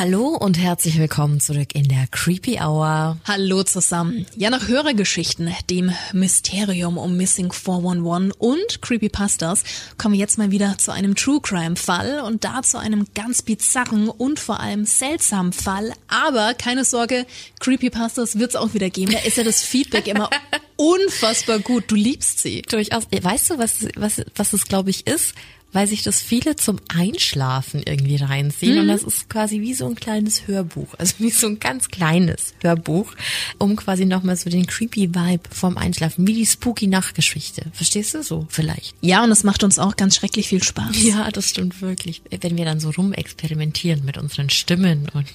[0.00, 3.18] Hallo und herzlich willkommen zurück in der Creepy Hour.
[3.26, 4.26] Hallo zusammen.
[4.36, 9.64] Ja, nach Hörergeschichten, dem Mysterium um Missing 411 und Creepypastas
[9.98, 13.42] kommen wir jetzt mal wieder zu einem True Crime Fall und da zu einem ganz
[13.42, 15.92] bizarren und vor allem seltsamen Fall.
[16.06, 17.26] Aber keine Sorge,
[17.58, 19.10] Creepypastas wird's auch wieder geben.
[19.10, 20.30] Da ist ja das Feedback immer
[20.76, 21.90] unfassbar gut.
[21.90, 22.62] Du liebst sie.
[22.62, 23.08] Durchaus.
[23.10, 25.34] Weißt du, was, was, was es glaube ich ist?
[25.72, 28.74] Weil sich das viele zum Einschlafen irgendwie reinziehen.
[28.74, 28.80] Mhm.
[28.82, 32.54] Und das ist quasi wie so ein kleines Hörbuch, also wie so ein ganz kleines
[32.60, 33.12] Hörbuch,
[33.58, 37.66] um quasi nochmal so den creepy Vibe vom Einschlafen, wie die spooky Nachtgeschichte.
[37.72, 38.94] Verstehst du so vielleicht?
[39.00, 41.02] Ja, und es macht uns auch ganz schrecklich viel Spaß.
[41.02, 42.22] Ja, das stimmt wirklich.
[42.40, 45.26] Wenn wir dann so rumexperimentieren mit unseren Stimmen und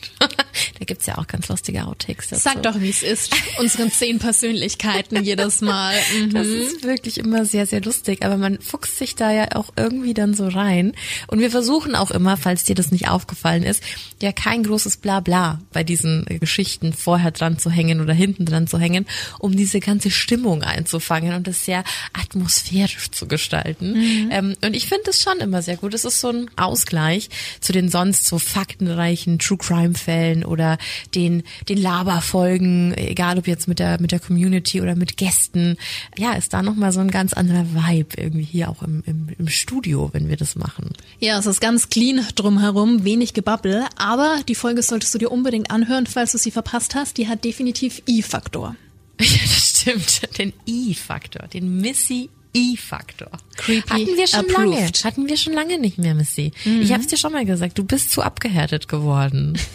[0.79, 2.41] da gibt's ja auch ganz lustige Outtakes dazu.
[2.41, 3.35] Sag doch, wie es ist.
[3.59, 5.95] Unseren zehn Persönlichkeiten jedes Mal.
[6.17, 6.33] Mhm.
[6.33, 8.23] Das ist wirklich immer sehr, sehr lustig.
[8.25, 10.93] Aber man fuchst sich da ja auch irgendwie dann so rein.
[11.27, 13.83] Und wir versuchen auch immer, falls dir das nicht aufgefallen ist,
[14.21, 18.79] ja kein großes Blabla bei diesen Geschichten vorher dran zu hängen oder hinten dran zu
[18.79, 19.05] hängen,
[19.39, 23.93] um diese ganze Stimmung einzufangen und es sehr atmosphärisch zu gestalten.
[23.93, 24.29] Mhm.
[24.31, 25.93] Ähm, und ich finde es schon immer sehr gut.
[25.93, 27.29] Es ist so ein Ausgleich
[27.59, 30.77] zu den sonst so faktenreichen True Crime Fällen oder
[31.15, 35.77] den, den Laberfolgen, egal ob jetzt mit der, mit der Community oder mit Gästen.
[36.17, 39.47] Ja, ist da nochmal so ein ganz anderer Vibe irgendwie hier auch im, im, im
[39.47, 40.91] Studio, wenn wir das machen.
[41.19, 45.71] Ja, es ist ganz clean drumherum, wenig Gebabbel, aber die Folge solltest du dir unbedingt
[45.71, 47.17] anhören, falls du sie verpasst hast.
[47.17, 48.75] Die hat definitiv I-Faktor.
[49.19, 50.37] Ja, das stimmt.
[50.39, 53.29] Den I-Faktor, den Missy I-Faktor.
[53.57, 54.69] Creepy Hatten wir schon approved.
[54.69, 54.91] lange.
[55.03, 56.51] Hatten wir schon lange nicht mehr, Missy.
[56.65, 56.81] Mhm.
[56.81, 59.57] Ich habe es dir schon mal gesagt, du bist zu abgehärtet geworden.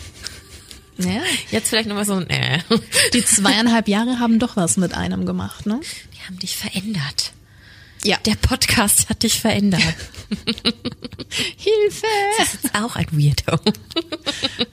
[0.99, 1.23] Ja.
[1.51, 2.61] Jetzt vielleicht nochmal so ein äh.
[3.15, 5.81] Die zweieinhalb Jahre haben doch was mit einem gemacht, ne?
[6.15, 7.33] Die haben dich verändert.
[8.05, 8.17] Ja.
[8.27, 9.83] Der Podcast hat dich verändert.
[11.57, 12.07] Hilfe!
[12.39, 13.61] Das ist auch ein Weirdo.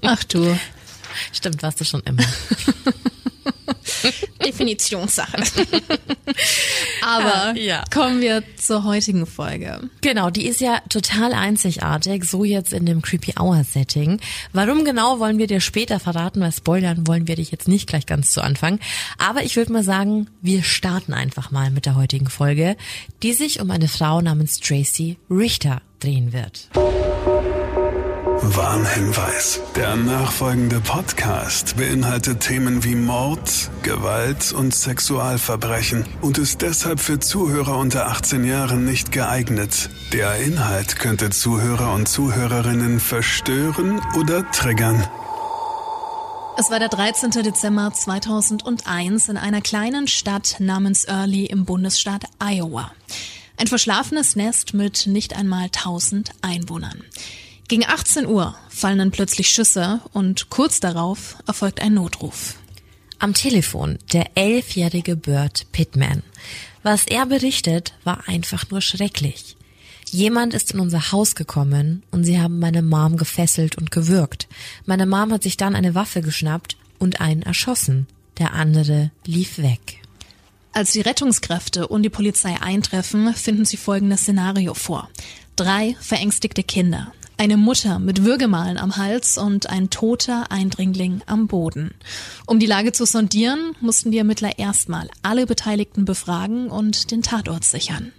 [0.02, 0.58] Ach du.
[1.32, 2.24] Stimmt, warst du schon immer.
[4.46, 5.38] Definitionssache.
[7.02, 7.84] Aber Ja.
[7.94, 9.90] kommen wir zur heutigen Folge.
[10.02, 14.20] Genau, die ist ja total einzigartig, so jetzt in dem Creepy Hour Setting.
[14.54, 18.06] Warum genau wollen wir dir später verraten, weil spoilern wollen wir dich jetzt nicht gleich
[18.06, 18.80] ganz zu Anfang.
[19.18, 22.76] Aber ich würde mal sagen, wir starten einfach mal mit der heutigen Folge,
[23.24, 26.70] die sich um eine Frau namens Tracy Richter drehen wird.
[28.42, 29.62] Warnhinweis.
[29.76, 37.78] Der nachfolgende Podcast beinhaltet Themen wie Mord, Gewalt und Sexualverbrechen und ist deshalb für Zuhörer
[37.78, 39.90] unter 18 Jahren nicht geeignet.
[40.12, 45.08] Der Inhalt könnte Zuhörer und Zuhörerinnen verstören oder triggern.
[46.58, 47.32] Es war der 13.
[47.32, 52.92] Dezember 2001 in einer kleinen Stadt namens Early im Bundesstaat Iowa.
[53.58, 57.02] Ein verschlafenes Nest mit nicht einmal 1000 Einwohnern.
[57.68, 62.56] Gegen 18 Uhr fallen dann plötzlich Schüsse und kurz darauf erfolgt ein Notruf.
[63.18, 66.22] Am Telefon der elfjährige Bert Pittman.
[66.84, 69.58] Was er berichtet, war einfach nur schrecklich.
[70.12, 74.48] Jemand ist in unser Haus gekommen und sie haben meine Mom gefesselt und gewürgt.
[74.86, 78.06] Meine Mom hat sich dann eine Waffe geschnappt und einen erschossen.
[78.38, 80.02] Der andere lief weg.
[80.72, 85.10] Als die Rettungskräfte und die Polizei eintreffen, finden sie folgendes Szenario vor.
[85.56, 91.94] Drei verängstigte Kinder, eine Mutter mit Würgemalen am Hals und ein toter Eindringling am Boden.
[92.46, 97.64] Um die Lage zu sondieren, mussten die Ermittler erstmal alle Beteiligten befragen und den Tatort
[97.64, 98.14] sichern.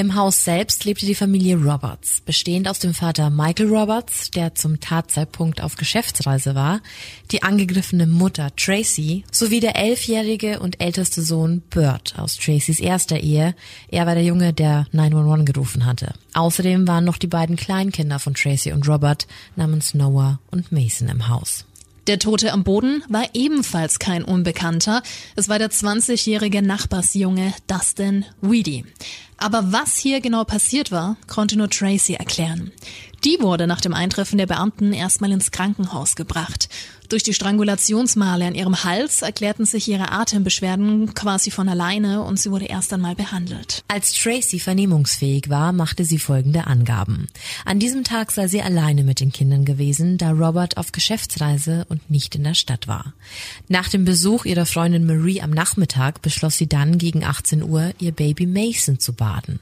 [0.00, 4.78] Im Haus selbst lebte die Familie Roberts, bestehend aus dem Vater Michael Roberts, der zum
[4.78, 6.82] Tatzeitpunkt auf Geschäftsreise war,
[7.32, 13.56] die angegriffene Mutter Tracy sowie der elfjährige und älteste Sohn Bert aus Tracys erster Ehe.
[13.88, 16.14] Er war der Junge, der 911 gerufen hatte.
[16.32, 19.26] Außerdem waren noch die beiden Kleinkinder von Tracy und Robert
[19.56, 21.64] namens Noah und Mason im Haus.
[22.08, 25.02] Der Tote am Boden war ebenfalls kein Unbekannter.
[25.36, 28.86] Es war der 20-jährige Nachbarsjunge Dustin Weedy.
[29.36, 32.72] Aber was hier genau passiert war, konnte nur Tracy erklären.
[33.24, 36.70] Die wurde nach dem Eintreffen der Beamten erstmal ins Krankenhaus gebracht.
[37.08, 42.50] Durch die Strangulationsmale an ihrem Hals erklärten sich ihre Atembeschwerden quasi von alleine und sie
[42.50, 43.82] wurde erst einmal behandelt.
[43.88, 47.28] Als Tracy vernehmungsfähig war, machte sie folgende Angaben.
[47.64, 52.10] An diesem Tag sei sie alleine mit den Kindern gewesen, da Robert auf Geschäftsreise und
[52.10, 53.14] nicht in der Stadt war.
[53.68, 58.12] Nach dem Besuch ihrer Freundin Marie am Nachmittag beschloss sie dann gegen 18 Uhr, ihr
[58.12, 59.60] Baby Mason zu baden.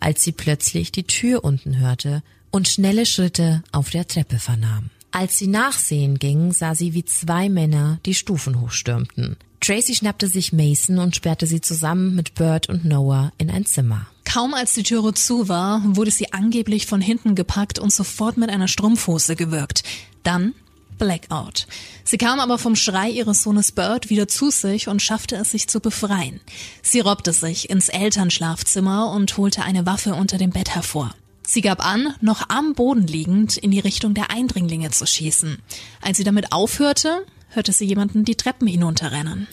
[0.00, 4.90] Als sie plötzlich die Tür unten hörte und schnelle Schritte auf der Treppe vernahm.
[5.12, 9.36] Als sie nachsehen ging, sah sie, wie zwei Männer die Stufen hochstürmten.
[9.60, 14.06] Tracy schnappte sich Mason und sperrte sie zusammen mit Bert und Noah in ein Zimmer.
[14.24, 18.48] Kaum als die Türe zu war, wurde sie angeblich von hinten gepackt und sofort mit
[18.48, 19.82] einer Strumpfhose gewürgt.
[20.22, 20.54] Dann
[20.98, 21.66] Blackout.
[22.04, 25.66] Sie kam aber vom Schrei ihres Sohnes Bert wieder zu sich und schaffte es sich
[25.66, 26.40] zu befreien.
[26.82, 31.14] Sie robbte sich ins Elternschlafzimmer und holte eine Waffe unter dem Bett hervor.
[31.50, 35.58] Sie gab an, noch am Boden liegend in die Richtung der Eindringlinge zu schießen.
[36.00, 39.48] Als sie damit aufhörte, hörte sie jemanden die Treppen hinunterrennen.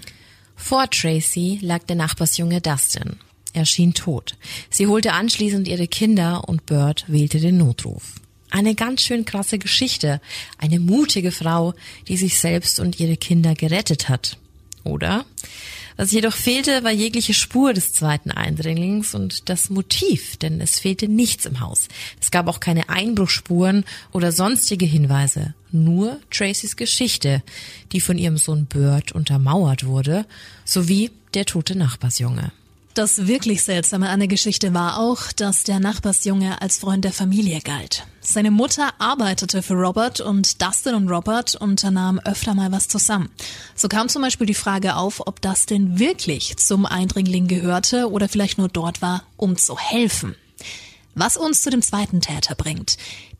[0.55, 3.15] Vor Tracy lag der Nachbarsjunge Dustin.
[3.53, 4.35] Er schien tot.
[4.69, 8.03] Sie holte anschließend ihre Kinder und Bert wählte den Notruf.
[8.51, 10.21] Eine ganz schön krasse Geschichte.
[10.59, 11.73] Eine mutige Frau,
[12.07, 14.37] die sich selbst und ihre Kinder gerettet hat.
[14.83, 15.25] Oder?
[15.97, 21.07] Was jedoch fehlte, war jegliche Spur des zweiten Eindringlings und das Motiv, denn es fehlte
[21.07, 21.87] nichts im Haus.
[22.21, 27.41] Es gab auch keine Einbruchspuren oder sonstige Hinweise, nur Tracys Geschichte,
[27.91, 30.27] die von ihrem Sohn Bird untermauert wurde,
[30.65, 32.51] sowie der tote Nachbarsjunge.
[32.97, 37.61] Das wirklich Seltsame an der Geschichte war auch, dass der Nachbarsjunge als Freund der Familie
[37.61, 38.07] galt.
[38.21, 43.29] Seine Mutter arbeitete für Robert und Dustin und Robert unternahmen öfter mal was zusammen.
[43.75, 48.57] So kam zum Beispiel die Frage auf, ob Dustin wirklich zum Eindringling gehörte oder vielleicht
[48.57, 50.35] nur dort war, um zu helfen.
[51.13, 52.97] Was uns zu dem zweiten Täter bringt.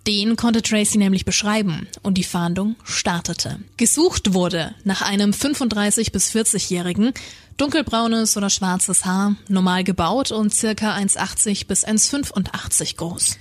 [0.07, 3.59] Den konnte Tracy nämlich beschreiben und die Fahndung startete.
[3.75, 7.11] Gesucht wurde nach einem 35 bis 40-Jährigen,
[7.57, 13.37] dunkelbraunes oder schwarzes Haar, normal gebaut und circa 1,80 bis 1,85 groß.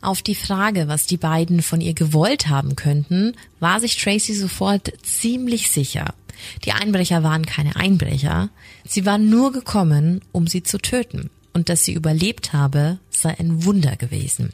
[0.00, 4.90] Auf die Frage, was die beiden von ihr gewollt haben könnten, war sich Tracy sofort
[5.02, 6.14] ziemlich sicher.
[6.64, 8.48] Die Einbrecher waren keine Einbrecher,
[8.88, 13.64] sie waren nur gekommen, um sie zu töten und dass sie überlebt habe, sei ein
[13.64, 14.50] Wunder gewesen.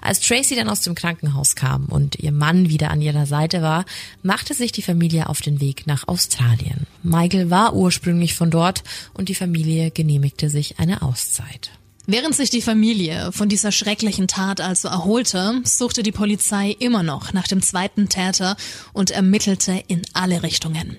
[0.00, 3.84] Als Tracy dann aus dem Krankenhaus kam und ihr Mann wieder an ihrer Seite war,
[4.22, 6.86] machte sich die Familie auf den Weg nach Australien.
[7.02, 11.72] Michael war ursprünglich von dort und die Familie genehmigte sich eine Auszeit.
[12.06, 17.32] Während sich die Familie von dieser schrecklichen Tat also erholte, suchte die Polizei immer noch
[17.32, 18.56] nach dem zweiten Täter
[18.92, 20.98] und ermittelte in alle Richtungen.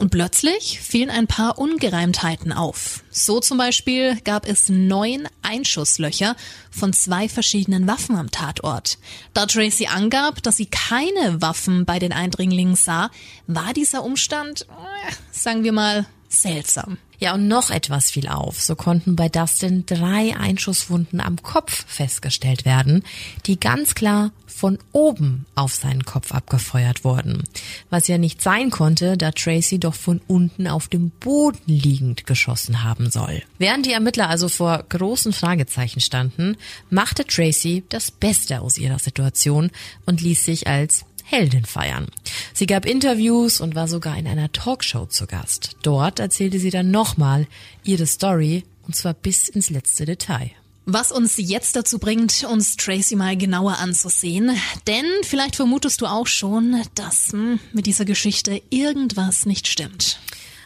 [0.00, 3.04] Und plötzlich fielen ein paar Ungereimtheiten auf.
[3.10, 6.36] So zum Beispiel gab es neun Einschusslöcher
[6.70, 8.96] von zwei verschiedenen Waffen am Tatort.
[9.34, 13.10] Da Tracy angab, dass sie keine Waffen bei den Eindringlingen sah,
[13.46, 16.96] war dieser Umstand, äh, sagen wir mal, seltsam.
[17.18, 18.62] Ja, und noch etwas fiel auf.
[18.62, 23.02] So konnten bei Dustin drei Einschusswunden am Kopf festgestellt werden,
[23.44, 27.44] die ganz klar von oben auf seinen Kopf abgefeuert wurden.
[27.90, 32.82] Was ja nicht sein konnte, da Tracy doch von unten auf dem Boden liegend geschossen
[32.84, 33.42] haben soll.
[33.58, 36.56] Während die Ermittler also vor großen Fragezeichen standen,
[36.88, 39.70] machte Tracy das Beste aus ihrer Situation
[40.06, 42.08] und ließ sich als Heldin feiern.
[42.52, 45.76] Sie gab Interviews und war sogar in einer Talkshow zu Gast.
[45.82, 47.46] Dort erzählte sie dann nochmal
[47.84, 50.50] ihre Story und zwar bis ins letzte Detail.
[50.86, 54.50] Was uns jetzt dazu bringt, uns Tracy mal genauer anzusehen.
[54.88, 60.18] Denn vielleicht vermutest du auch schon, dass hm, mit dieser Geschichte irgendwas nicht stimmt.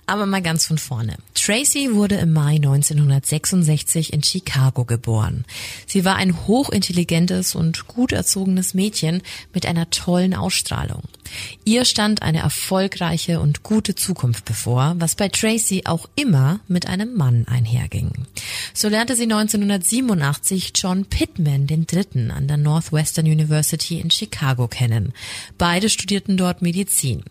[0.07, 1.17] Aber mal ganz von vorne.
[1.35, 5.45] Tracy wurde im Mai 1966 in Chicago geboren.
[5.87, 9.23] Sie war ein hochintelligentes und gut erzogenes Mädchen
[9.53, 11.03] mit einer tollen Ausstrahlung.
[11.65, 17.15] Ihr stand eine erfolgreiche und gute Zukunft bevor, was bei Tracy auch immer mit einem
[17.15, 18.11] Mann einherging.
[18.73, 25.13] So lernte sie 1987 John Pittman den Dritten an der Northwestern University in Chicago kennen.
[25.59, 27.23] Beide studierten dort Medizin.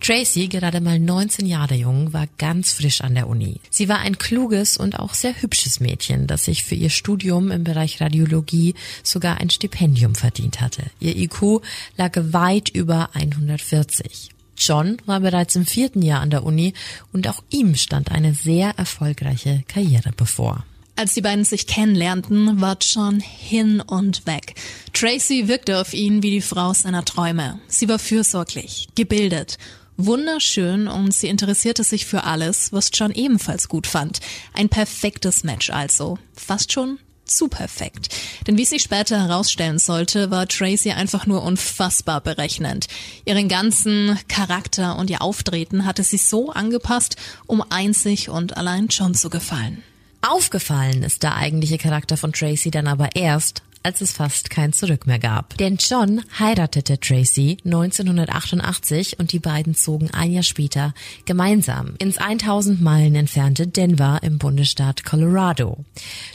[0.00, 3.60] Tracy, gerade mal 19 Jahre jung, war ganz frisch an der Uni.
[3.68, 7.62] Sie war ein kluges und auch sehr hübsches Mädchen, das sich für ihr Studium im
[7.62, 10.84] Bereich Radiologie sogar ein Stipendium verdient hatte.
[10.98, 11.60] Ihr IQ
[11.98, 14.30] lag weit über 140.
[14.56, 16.72] John war bereits im vierten Jahr an der Uni
[17.12, 20.64] und auch ihm stand eine sehr erfolgreiche Karriere bevor.
[20.98, 24.54] Als die beiden sich kennenlernten, war John hin und weg.
[24.94, 27.60] Tracy wirkte auf ihn wie die Frau seiner Träume.
[27.68, 29.58] Sie war fürsorglich, gebildet
[29.96, 34.20] Wunderschön und sie interessierte sich für alles, was John ebenfalls gut fand.
[34.52, 36.18] Ein perfektes Match also.
[36.34, 38.08] Fast schon zu perfekt.
[38.46, 42.86] Denn wie sich später herausstellen sollte, war Tracy einfach nur unfassbar berechnend.
[43.24, 49.14] Ihren ganzen Charakter und ihr Auftreten hatte sie so angepasst, um einzig und allein John
[49.14, 49.82] zu gefallen.
[50.22, 55.06] Aufgefallen ist der eigentliche Charakter von Tracy dann aber erst, als es fast kein Zurück
[55.06, 55.56] mehr gab.
[55.58, 60.92] Denn John heiratete Tracy 1988 und die beiden zogen ein Jahr später
[61.24, 65.84] gemeinsam ins 1000 Meilen entfernte Denver im Bundesstaat Colorado.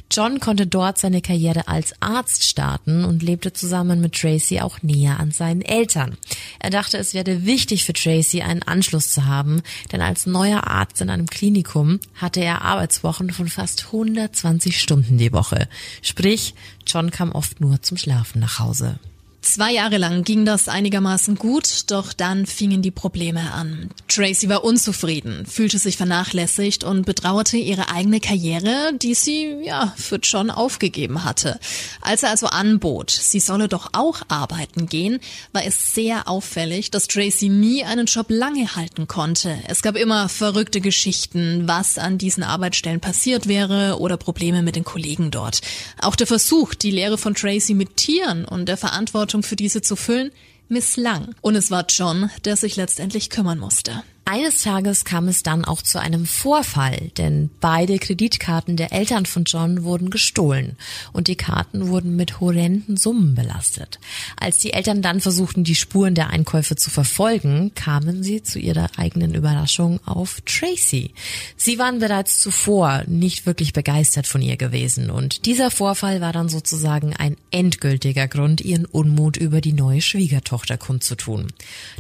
[0.09, 5.19] John konnte dort seine Karriere als Arzt starten und lebte zusammen mit Tracy auch näher
[5.19, 6.17] an seinen Eltern.
[6.59, 11.01] Er dachte, es werde wichtig für Tracy, einen Anschluss zu haben, denn als neuer Arzt
[11.01, 15.67] in einem Klinikum hatte er Arbeitswochen von fast 120 Stunden die Woche.
[16.01, 16.53] Sprich,
[16.87, 18.99] John kam oft nur zum Schlafen nach Hause.
[19.41, 23.89] Zwei Jahre lang ging das einigermaßen gut, doch dann fingen die Probleme an.
[24.07, 30.17] Tracy war unzufrieden, fühlte sich vernachlässigt und betrauerte ihre eigene Karriere, die sie, ja, für
[30.17, 31.59] John aufgegeben hatte.
[32.01, 35.19] Als er also anbot, sie solle doch auch arbeiten gehen,
[35.53, 39.57] war es sehr auffällig, dass Tracy nie einen Job lange halten konnte.
[39.67, 44.83] Es gab immer verrückte Geschichten, was an diesen Arbeitsstellen passiert wäre oder Probleme mit den
[44.83, 45.61] Kollegen dort.
[45.99, 49.81] Auch der Versuch, die Lehre von Tracy mit Tieren und der Verantwortung Verantwortung für diese
[49.81, 50.31] zu füllen,
[50.67, 51.33] misslang.
[51.41, 54.03] Und es war John, der sich letztendlich kümmern musste.
[54.23, 59.43] Eines Tages kam es dann auch zu einem Vorfall, denn beide Kreditkarten der Eltern von
[59.45, 60.77] John wurden gestohlen
[61.11, 63.99] und die Karten wurden mit horrenden Summen belastet.
[64.37, 68.89] Als die Eltern dann versuchten, die Spuren der Einkäufe zu verfolgen, kamen sie zu ihrer
[68.95, 71.13] eigenen Überraschung auf Tracy.
[71.57, 76.47] Sie waren bereits zuvor nicht wirklich begeistert von ihr gewesen und dieser Vorfall war dann
[76.47, 81.47] sozusagen ein endgültiger Grund, ihren Unmut über die neue Schwiegertochter kundzutun.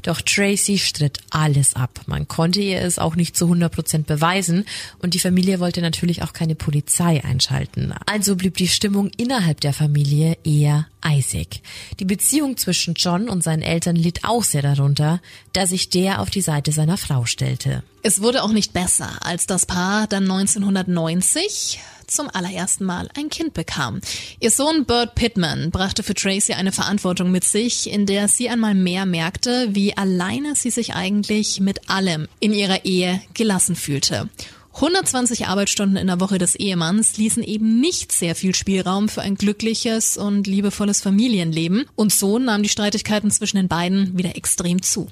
[0.03, 2.01] Doch Tracy stritt alles ab.
[2.11, 4.65] Man konnte ihr es auch nicht zu 100 Prozent beweisen
[4.99, 7.93] und die Familie wollte natürlich auch keine Polizei einschalten.
[8.05, 11.61] Also blieb die Stimmung innerhalb der Familie eher eisig.
[12.01, 15.21] Die Beziehung zwischen John und seinen Eltern litt auch sehr darunter,
[15.53, 17.81] da sich der auf die Seite seiner Frau stellte.
[18.03, 23.53] Es wurde auch nicht besser, als das Paar dann 1990 zum allerersten Mal ein Kind
[23.53, 24.01] bekam.
[24.39, 28.73] Ihr Sohn Bert Pittman brachte für Tracy eine Verantwortung mit sich, in der sie einmal
[28.73, 34.29] mehr merkte, wie alleine sie sich eigentlich mit allem in ihrer Ehe gelassen fühlte.
[34.73, 39.35] 120 Arbeitsstunden in der Woche des Ehemanns ließen eben nicht sehr viel Spielraum für ein
[39.35, 45.09] glückliches und liebevolles Familienleben und so nahmen die Streitigkeiten zwischen den beiden wieder extrem zu.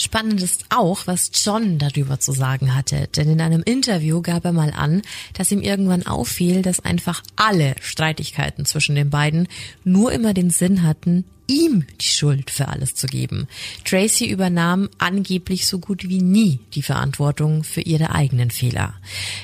[0.00, 4.52] Spannend ist auch, was John darüber zu sagen hatte, denn in einem Interview gab er
[4.52, 5.02] mal an,
[5.34, 9.46] dass ihm irgendwann auffiel, dass einfach alle Streitigkeiten zwischen den beiden
[9.84, 13.48] nur immer den Sinn hatten, ihm die Schuld für alles zu geben.
[13.84, 18.94] Tracy übernahm angeblich so gut wie nie die Verantwortung für ihre eigenen Fehler.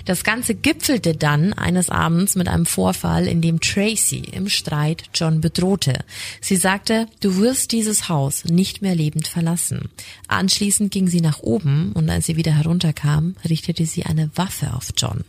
[0.04, 5.40] Das Ganze gipfelte dann eines Abends mit einem Vorfall, in dem Tracy im Streit John
[5.40, 6.04] bedrohte.
[6.40, 9.90] Sie sagte, du wirst dieses Haus nicht mehr lebend verlassen.
[10.28, 14.90] Anschließend ging sie nach oben und als sie wieder herunterkam, richtete sie eine Waffe auf
[14.96, 15.24] John.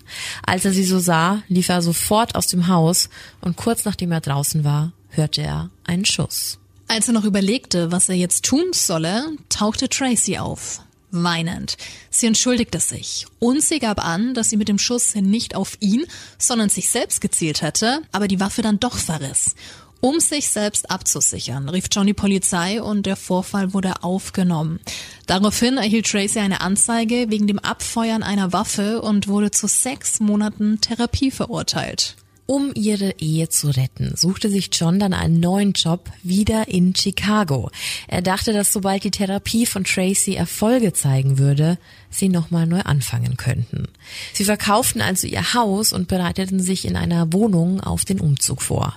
[0.46, 3.10] Als er sie so sah, lief er sofort aus dem Haus
[3.42, 6.60] und kurz nachdem er draußen war, hörte er einen Schuss.
[6.89, 11.77] Als er noch überlegte, was er jetzt tun solle, tauchte Tracy auf, weinend.
[12.10, 16.06] Sie entschuldigte sich und sie gab an, dass sie mit dem Schuss nicht auf ihn,
[16.38, 19.56] sondern sich selbst gezielt hätte, aber die Waffe dann doch verriss.
[20.00, 24.79] Um sich selbst abzusichern, rief John die Polizei und der Vorfall wurde aufgenommen.
[25.25, 30.79] Daraufhin erhielt Tracy eine Anzeige wegen dem Abfeuern einer Waffe und wurde zu sechs Monaten
[30.79, 32.15] Therapie verurteilt.
[32.48, 37.70] Um ihre Ehe zu retten, suchte sich John dann einen neuen Job wieder in Chicago.
[38.08, 41.77] Er dachte, dass sobald die Therapie von Tracy Erfolge zeigen würde,
[42.10, 43.88] sie nochmal neu anfangen könnten.
[44.34, 48.96] Sie verkauften also ihr Haus und bereiteten sich in einer Wohnung auf den Umzug vor.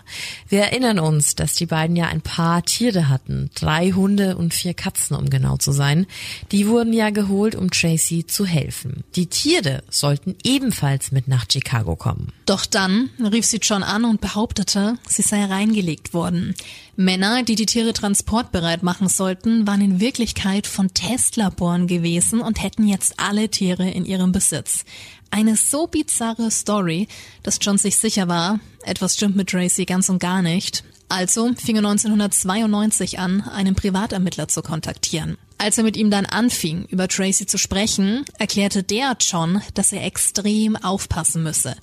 [0.48, 4.74] Wir erinnern uns, dass die beiden ja ein paar Tiere hatten, drei Hunde und vier
[4.74, 6.06] Katzen, um genau zu sein.
[6.52, 9.04] Die wurden ja geholt, um Tracy zu helfen.
[9.16, 12.32] Die Tiere sollten ebenfalls mit nach Chicago kommen.
[12.46, 16.54] Doch dann rief sie John an und behauptete, sie sei reingelegt worden.
[17.00, 22.86] Männer, die die Tiere transportbereit machen sollten, waren in Wirklichkeit von Testlaboren gewesen und hätten
[22.86, 24.84] jetzt alle Tiere in ihrem Besitz.
[25.30, 27.08] Eine so bizarre Story,
[27.42, 30.84] dass John sich sicher war, etwas stimmt mit Tracy ganz und gar nicht.
[31.08, 35.38] Also fing er 1992 an, einen Privatermittler zu kontaktieren.
[35.56, 40.04] Als er mit ihm dann anfing, über Tracy zu sprechen, erklärte der John, dass er
[40.04, 41.76] extrem aufpassen müsse.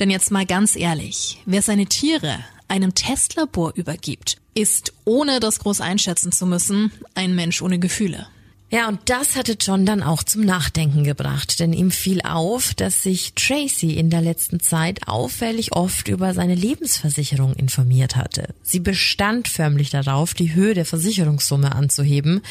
[0.00, 5.80] Denn jetzt mal ganz ehrlich, wer seine Tiere einem Testlabor übergibt, ist, ohne das groß
[5.80, 8.26] einschätzen zu müssen, ein Mensch ohne Gefühle.
[8.70, 13.02] Ja, und das hatte John dann auch zum Nachdenken gebracht, denn ihm fiel auf, dass
[13.02, 18.54] sich Tracy in der letzten Zeit auffällig oft über seine Lebensversicherung informiert hatte.
[18.62, 22.42] Sie bestand förmlich darauf, die Höhe der Versicherungssumme anzuheben.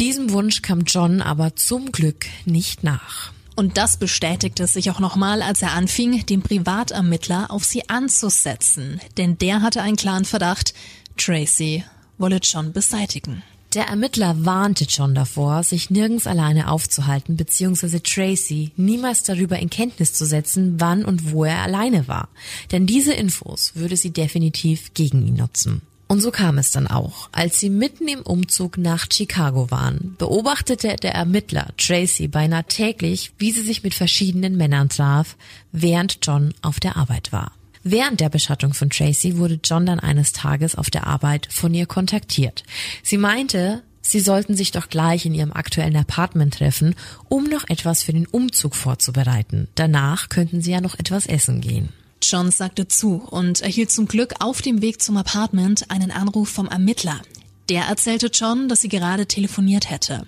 [0.00, 3.35] Diesem Wunsch kam John aber zum Glück nicht nach.
[3.56, 9.00] Und das bestätigte sich auch nochmal, als er anfing, den Privatermittler auf sie anzusetzen.
[9.16, 10.74] Denn der hatte einen klaren Verdacht,
[11.16, 11.82] Tracy
[12.18, 13.42] wolle John beseitigen.
[13.74, 18.00] Der Ermittler warnte John davor, sich nirgends alleine aufzuhalten bzw.
[18.00, 22.28] Tracy niemals darüber in Kenntnis zu setzen, wann und wo er alleine war.
[22.72, 25.82] Denn diese Infos würde sie definitiv gegen ihn nutzen.
[26.08, 27.28] Und so kam es dann auch.
[27.32, 33.50] Als sie mitten im Umzug nach Chicago waren, beobachtete der Ermittler Tracy beinahe täglich, wie
[33.50, 35.36] sie sich mit verschiedenen Männern traf,
[35.72, 37.52] während John auf der Arbeit war.
[37.82, 41.86] Während der Beschattung von Tracy wurde John dann eines Tages auf der Arbeit von ihr
[41.86, 42.64] kontaktiert.
[43.02, 46.94] Sie meinte, sie sollten sich doch gleich in ihrem aktuellen Apartment treffen,
[47.28, 49.68] um noch etwas für den Umzug vorzubereiten.
[49.76, 51.90] Danach könnten sie ja noch etwas essen gehen.
[52.22, 56.68] John sagte zu und erhielt zum Glück auf dem Weg zum Apartment einen Anruf vom
[56.68, 57.20] Ermittler.
[57.68, 60.26] Der erzählte John, dass sie gerade telefoniert hätte.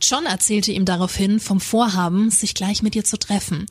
[0.00, 3.66] John erzählte ihm daraufhin vom Vorhaben, sich gleich mit ihr zu treffen.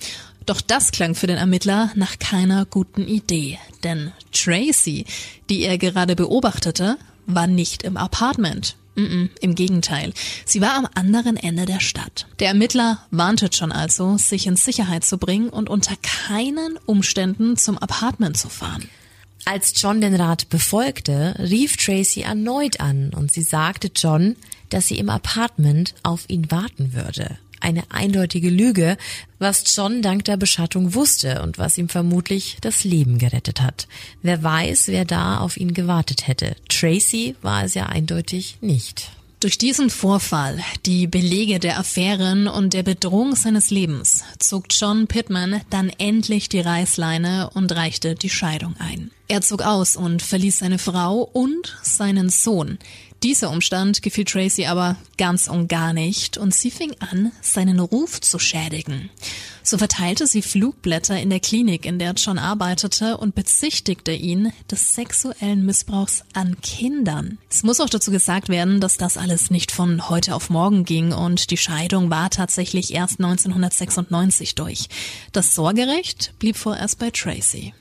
[0.45, 5.05] Doch das klang für den Ermittler nach keiner guten Idee, denn Tracy,
[5.49, 8.75] die er gerade beobachtete, war nicht im Apartment.
[8.95, 10.13] Mm -mm, Im Gegenteil,
[10.45, 12.27] sie war am anderen Ende der Stadt.
[12.39, 15.95] Der Ermittler warnte John also, sich in Sicherheit zu bringen und unter
[16.27, 18.89] keinen Umständen zum Apartment zu fahren.
[19.45, 24.35] Als John den Rat befolgte, rief Tracy erneut an und sie sagte John,
[24.69, 28.97] dass sie im Apartment auf ihn warten würde eine eindeutige Lüge,
[29.39, 33.87] was John dank der Beschattung wusste und was ihm vermutlich das Leben gerettet hat.
[34.21, 36.55] Wer weiß, wer da auf ihn gewartet hätte.
[36.69, 39.11] Tracy war es ja eindeutig nicht.
[39.41, 45.61] Durch diesen Vorfall, die Belege der Affären und der Bedrohung seines Lebens zog John Pittman
[45.71, 49.09] dann endlich die Reißleine und reichte die Scheidung ein.
[49.27, 52.77] Er zog aus und verließ seine Frau und seinen Sohn.
[53.23, 58.19] Dieser Umstand gefiel Tracy aber ganz und gar nicht und sie fing an, seinen Ruf
[58.19, 59.11] zu schädigen.
[59.61, 64.95] So verteilte sie Flugblätter in der Klinik, in der John arbeitete und bezichtigte ihn des
[64.95, 67.37] sexuellen Missbrauchs an Kindern.
[67.47, 71.13] Es muss auch dazu gesagt werden, dass das alles nicht von heute auf morgen ging
[71.13, 74.87] und die Scheidung war tatsächlich erst 1996 durch.
[75.31, 77.75] Das Sorgerecht blieb vorerst bei Tracy.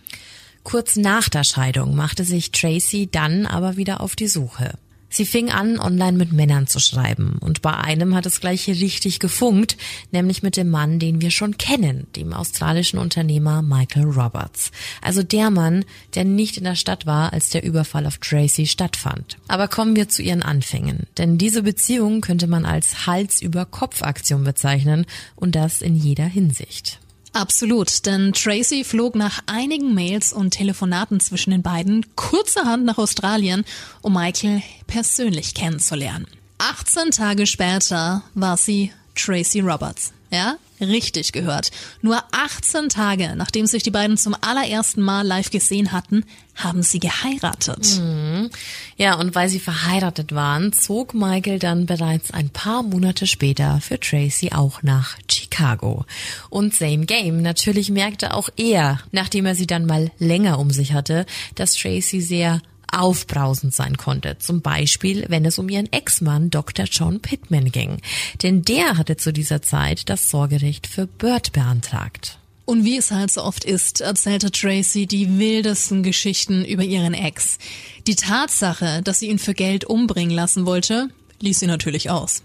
[0.64, 4.75] Kurz nach der Scheidung machte sich Tracy dann aber wieder auf die Suche.
[5.11, 7.37] Sie fing an, online mit Männern zu schreiben.
[7.40, 9.76] Und bei einem hat es gleich richtig gefunkt,
[10.12, 14.71] nämlich mit dem Mann, den wir schon kennen, dem australischen Unternehmer Michael Roberts.
[15.02, 19.37] Also der Mann, der nicht in der Stadt war, als der Überfall auf Tracy stattfand.
[19.49, 21.09] Aber kommen wir zu ihren Anfängen.
[21.18, 26.99] Denn diese Beziehung könnte man als Hals-über-Kopf-Aktion bezeichnen und das in jeder Hinsicht.
[27.33, 33.64] Absolut, denn Tracy flog nach einigen Mails und Telefonaten zwischen den beiden kurzerhand nach Australien,
[34.03, 36.27] um Michael persönlich kennenzulernen.
[36.59, 40.12] 18 Tage später war sie Tracy Roberts.
[40.31, 41.71] Ja, richtig gehört.
[42.03, 46.25] Nur 18 Tage, nachdem sich die beiden zum allerersten Mal live gesehen hatten,
[46.57, 48.01] haben sie geheiratet.
[48.01, 48.51] Mhm.
[48.97, 53.99] Ja, und weil sie verheiratet waren, zog Michael dann bereits ein paar Monate später für
[53.99, 56.05] Tracy auch nach Chicago.
[56.51, 57.43] Und same game.
[57.43, 62.21] Natürlich merkte auch er, nachdem er sie dann mal länger um sich hatte, dass Tracy
[62.21, 62.61] sehr
[62.92, 64.38] aufbrausend sein konnte.
[64.38, 66.87] Zum Beispiel, wenn es um ihren Ex-Mann Dr.
[66.87, 67.98] John Pittman ging.
[68.42, 72.38] Denn der hatte zu dieser Zeit das Sorgerecht für Bird beantragt.
[72.64, 77.59] Und wie es halt so oft ist, erzählte Tracy die wildesten Geschichten über ihren Ex.
[78.07, 81.09] Die Tatsache, dass sie ihn für Geld umbringen lassen wollte,
[81.40, 82.42] ließ sie natürlich aus.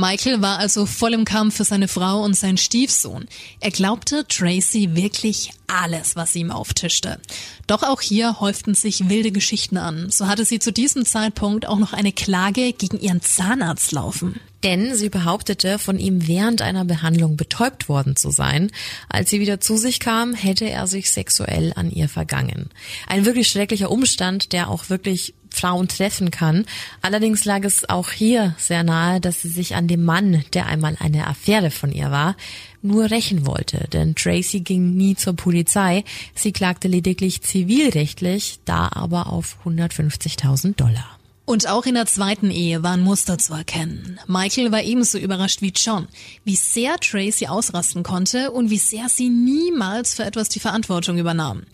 [0.00, 3.26] Michael war also voll im Kampf für seine Frau und seinen Stiefsohn.
[3.60, 7.20] Er glaubte Tracy wirklich alles, was sie ihm auftischte.
[7.66, 10.10] Doch auch hier häuften sich wilde Geschichten an.
[10.10, 14.40] So hatte sie zu diesem Zeitpunkt auch noch eine Klage gegen ihren Zahnarzt laufen.
[14.62, 18.70] Denn sie behauptete, von ihm während einer Behandlung betäubt worden zu sein.
[19.08, 22.70] Als sie wieder zu sich kam, hätte er sich sexuell an ihr vergangen.
[23.06, 26.64] Ein wirklich schrecklicher Umstand, der auch wirklich Frauen treffen kann.
[27.02, 30.96] Allerdings lag es auch hier sehr nahe, dass sie sich an dem Mann, der einmal
[31.00, 32.36] eine Affäre von ihr war,
[32.82, 39.26] nur rächen wollte, denn Tracy ging nie zur Polizei, sie klagte lediglich zivilrechtlich, da aber
[39.26, 41.19] auf 150.000 Dollar.
[41.50, 44.20] Und auch in der zweiten Ehe waren Muster zu erkennen.
[44.28, 46.06] Michael war ebenso überrascht wie John,
[46.44, 51.64] wie sehr Tracy ausrasten konnte und wie sehr sie niemals für etwas die Verantwortung übernahm.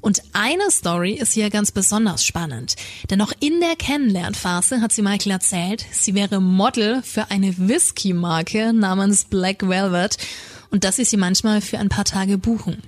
[0.00, 2.76] Und eine Story ist hier ganz besonders spannend,
[3.10, 8.72] denn noch in der Kennenlernphase hat sie Michael erzählt, sie wäre Model für eine Whisky-Marke
[8.72, 10.16] namens Black Velvet
[10.70, 12.82] und dass sie sie manchmal für ein paar Tage buchen.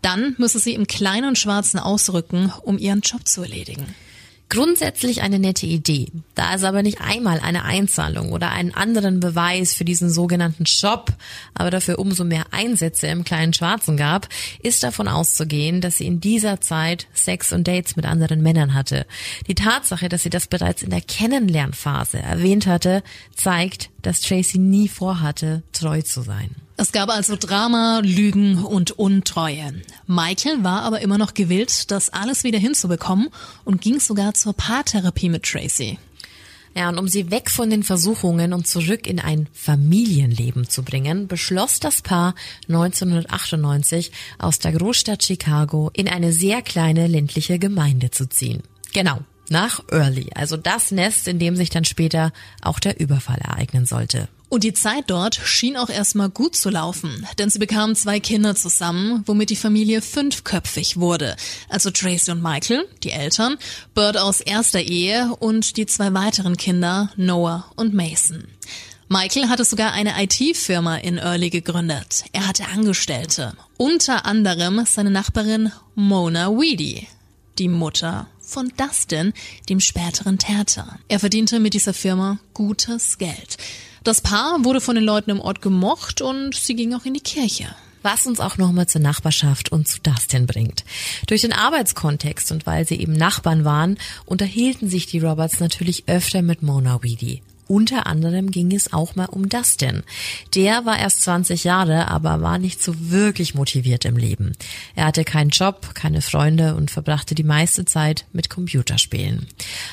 [0.00, 3.96] Dann müsse sie im kleinen und schwarzen ausrücken, um ihren Job zu erledigen.
[4.50, 6.06] Grundsätzlich eine nette Idee.
[6.34, 11.12] Da es aber nicht einmal eine Einzahlung oder einen anderen Beweis für diesen sogenannten Job,
[11.52, 14.28] aber dafür umso mehr Einsätze im kleinen Schwarzen gab,
[14.62, 19.06] ist davon auszugehen, dass sie in dieser Zeit Sex und Dates mit anderen Männern hatte.
[19.48, 23.02] Die Tatsache, dass sie das bereits in der Kennenlernphase erwähnt hatte,
[23.36, 26.48] zeigt, dass Tracy nie vorhatte, treu zu sein.
[26.78, 29.82] Es gab also Drama, Lügen und Untreue.
[30.06, 33.28] Michael war aber immer noch gewillt, das alles wieder hinzubekommen
[33.66, 35.98] und ging sogar zur Paartherapie mit Tracy.
[36.74, 41.28] Ja, und um sie weg von den Versuchungen und zurück in ein Familienleben zu bringen,
[41.28, 42.34] beschloss das Paar
[42.68, 48.62] 1998 aus der Großstadt Chicago in eine sehr kleine ländliche Gemeinde zu ziehen.
[48.94, 49.18] Genau,
[49.50, 52.32] nach Early, also das Nest, in dem sich dann später
[52.62, 54.28] auch der Überfall ereignen sollte.
[54.50, 58.54] Und die Zeit dort schien auch erstmal gut zu laufen, denn sie bekamen zwei Kinder
[58.54, 61.36] zusammen, womit die Familie fünfköpfig wurde.
[61.68, 63.58] Also Tracy und Michael, die Eltern,
[63.94, 68.44] Bird aus erster Ehe und die zwei weiteren Kinder, Noah und Mason.
[69.10, 72.24] Michael hatte sogar eine IT-Firma in Early gegründet.
[72.32, 77.06] Er hatte Angestellte, unter anderem seine Nachbarin Mona Weedy,
[77.58, 79.32] die Mutter von Dustin,
[79.68, 80.98] dem späteren Täter.
[81.08, 83.58] Er verdiente mit dieser Firma gutes Geld.
[84.04, 87.20] Das Paar wurde von den Leuten im Ort gemocht und sie ging auch in die
[87.20, 87.74] Kirche.
[88.02, 90.84] Was uns auch nochmal zur Nachbarschaft und zu Dustin bringt.
[91.26, 96.42] Durch den Arbeitskontext und weil sie eben Nachbarn waren, unterhielten sich die Roberts natürlich öfter
[96.42, 97.42] mit Mona Weedy.
[97.68, 100.02] Unter anderem ging es auch mal um Dustin.
[100.54, 104.54] Der war erst 20 Jahre, aber war nicht so wirklich motiviert im Leben.
[104.94, 109.46] Er hatte keinen Job, keine Freunde und verbrachte die meiste Zeit mit Computerspielen.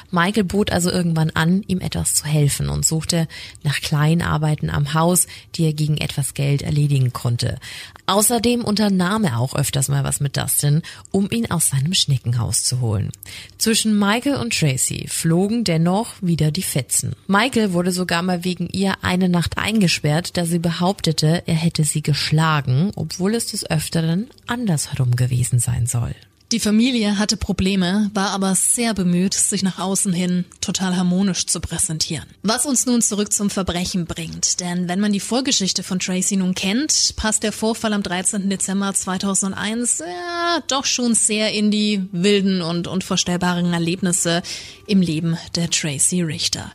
[0.09, 3.27] Michael bot also irgendwann an, ihm etwas zu helfen und suchte
[3.63, 7.59] nach Kleinarbeiten am Haus, die er gegen etwas Geld erledigen konnte.
[8.07, 12.79] Außerdem unternahm er auch öfters mal was mit Dustin, um ihn aus seinem Schneckenhaus zu
[12.79, 13.11] holen.
[13.57, 17.15] Zwischen Michael und Tracy flogen dennoch wieder die Fetzen.
[17.27, 22.01] Michael wurde sogar mal wegen ihr eine Nacht eingesperrt, da sie behauptete, er hätte sie
[22.01, 26.15] geschlagen, obwohl es des Öfteren andersherum gewesen sein soll.
[26.51, 31.59] Die Familie hatte Probleme, war aber sehr bemüht, sich nach außen hin total harmonisch zu
[31.59, 32.25] präsentieren.
[32.43, 34.59] Was uns nun zurück zum Verbrechen bringt.
[34.59, 38.47] Denn wenn man die Vorgeschichte von Tracy nun kennt, passt der Vorfall am 13.
[38.47, 44.43] Dezember 2001 ja, doch schon sehr in die wilden und unvorstellbaren Erlebnisse
[44.85, 46.71] im Leben der Tracy Richter.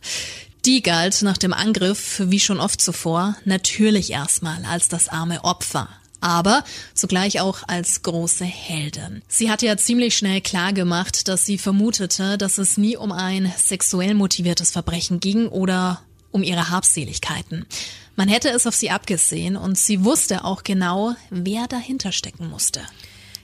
[0.65, 5.89] Die galt nach dem Angriff, wie schon oft zuvor, natürlich erstmal als das arme Opfer,
[6.19, 9.23] aber zugleich auch als große Heldin.
[9.27, 13.51] Sie hat ja ziemlich schnell klar gemacht, dass sie vermutete, dass es nie um ein
[13.57, 17.65] sexuell motiviertes Verbrechen ging oder um ihre Habseligkeiten.
[18.15, 22.81] Man hätte es auf sie abgesehen und sie wusste auch genau, wer dahinter stecken musste.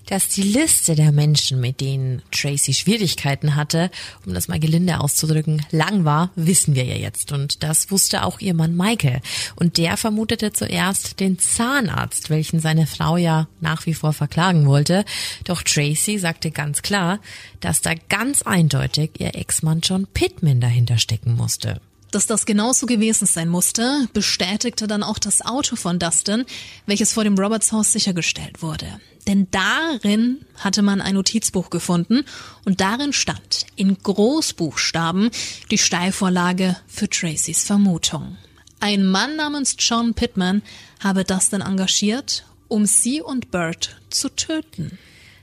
[0.07, 3.91] Dass die Liste der Menschen, mit denen Tracy Schwierigkeiten hatte,
[4.25, 7.33] um das mal gelinde auszudrücken, lang war, wissen wir ja jetzt.
[7.33, 9.19] Und das wusste auch ihr Mann Michael.
[9.57, 15.03] Und der vermutete zuerst den Zahnarzt, welchen seine Frau ja nach wie vor verklagen wollte.
[15.43, 17.19] Doch Tracy sagte ganz klar,
[17.59, 21.81] dass da ganz eindeutig ihr Ex-Mann John Pittman dahinter stecken musste.
[22.11, 26.45] Dass das genauso gewesen sein musste, bestätigte dann auch das Auto von Dustin,
[26.85, 28.87] welches vor dem Roberts Haus sichergestellt wurde.
[29.27, 32.23] Denn darin hatte man ein Notizbuch gefunden
[32.63, 35.29] und darin stand in Großbuchstaben
[35.69, 38.37] die Steilvorlage für Tracys Vermutung.
[38.79, 40.61] Ein Mann namens John Pittman
[41.01, 44.97] habe Dustin engagiert, um sie und Bert zu töten.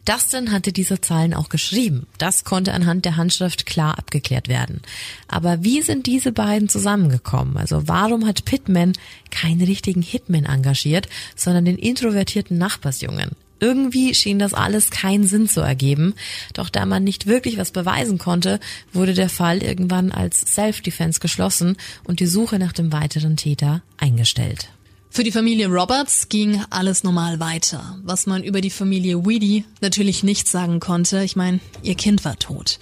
[0.05, 2.07] Dustin hatte diese Zahlen auch geschrieben.
[2.19, 4.83] Das konnte anhand der Handschrift klar abgeklärt werden.
[5.29, 7.57] Aber wie sind diese beiden zusammengekommen?
[7.57, 8.93] Also warum hat Pittman
[9.31, 13.31] keinen richtigen Hitman engagiert, sondern den introvertierten Nachbarsjungen?
[13.65, 16.13] Irgendwie schien das alles keinen Sinn zu ergeben,
[16.53, 18.61] doch da man nicht wirklich was beweisen konnte,
[18.93, 24.69] wurde der Fall irgendwann als Self-Defense geschlossen und die Suche nach dem weiteren Täter eingestellt.
[25.09, 27.99] Für die Familie Roberts ging alles normal weiter.
[28.03, 32.39] Was man über die Familie Weedy natürlich nicht sagen konnte, ich meine, ihr Kind war
[32.39, 32.79] tot.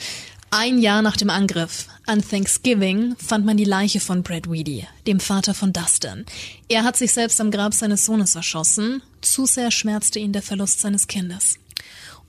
[0.51, 5.21] Ein Jahr nach dem Angriff an Thanksgiving fand man die Leiche von Brad Weedy, dem
[5.21, 6.25] Vater von Dustin.
[6.69, 9.03] Er hat sich selbst am Grab seines Sohnes erschossen.
[9.21, 11.59] Zu sehr schmerzte ihn der Verlust seines Kindes.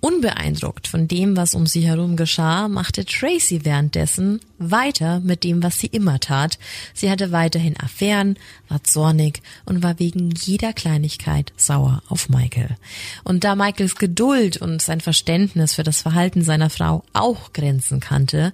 [0.03, 5.79] Unbeeindruckt von dem, was um sie herum geschah, machte Tracy währenddessen weiter mit dem, was
[5.79, 6.59] sie immer tat.
[6.93, 12.75] Sie hatte weiterhin Affären, war zornig und war wegen jeder Kleinigkeit sauer auf Michael.
[13.23, 18.53] Und da Michaels Geduld und sein Verständnis für das Verhalten seiner Frau auch Grenzen kannte,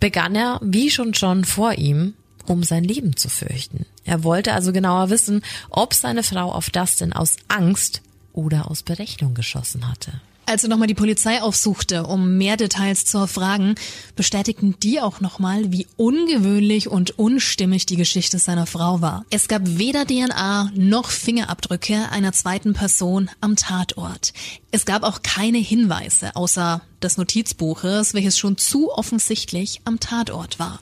[0.00, 2.14] begann er, wie schon John vor ihm,
[2.46, 3.86] um sein Leben zu fürchten.
[4.04, 8.02] Er wollte also genauer wissen, ob seine Frau auf Dustin aus Angst
[8.32, 10.20] oder aus Berechnung geschossen hatte.
[10.46, 13.76] Als er nochmal die Polizei aufsuchte, um mehr Details zu erfragen,
[14.14, 19.24] bestätigten die auch nochmal, wie ungewöhnlich und unstimmig die Geschichte seiner Frau war.
[19.30, 24.34] Es gab weder DNA noch Fingerabdrücke einer zweiten Person am Tatort.
[24.70, 30.80] Es gab auch keine Hinweise außer des Notizbuches, welches schon zu offensichtlich am Tatort war.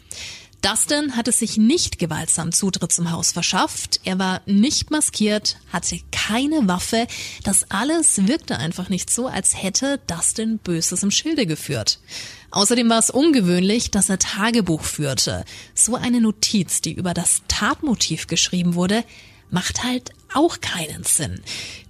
[0.62, 3.98] Dustin hatte sich nicht gewaltsam Zutritt zum Haus verschafft.
[4.04, 7.08] Er war nicht maskiert, hatte keine Waffe.
[7.42, 11.98] Das alles wirkte einfach nicht so, als hätte Dustin Böses im Schilde geführt.
[12.52, 15.44] Außerdem war es ungewöhnlich, dass er Tagebuch führte.
[15.74, 19.02] So eine Notiz, die über das Tatmotiv geschrieben wurde,
[19.50, 21.40] macht halt auch keinen Sinn.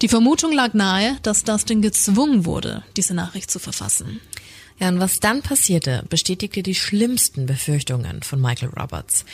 [0.00, 4.20] Die Vermutung lag nahe, dass Dustin gezwungen wurde, diese Nachricht zu verfassen.
[4.83, 9.25] Ja, und was dann passierte, bestätigte die schlimmsten Befürchtungen von Michael Roberts.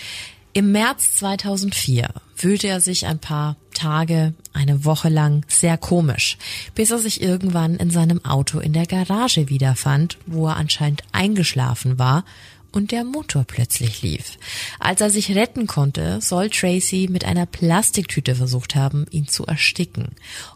[0.53, 6.37] Im März 2004 fühlte er sich ein paar Tage, eine Woche lang sehr komisch,
[6.75, 11.99] bis er sich irgendwann in seinem Auto in der Garage wiederfand, wo er anscheinend eingeschlafen
[11.99, 12.27] war
[12.73, 14.39] und der Motor plötzlich lief.
[14.79, 20.09] Als er sich retten konnte, soll Tracy mit einer Plastiktüte versucht haben, ihn zu ersticken.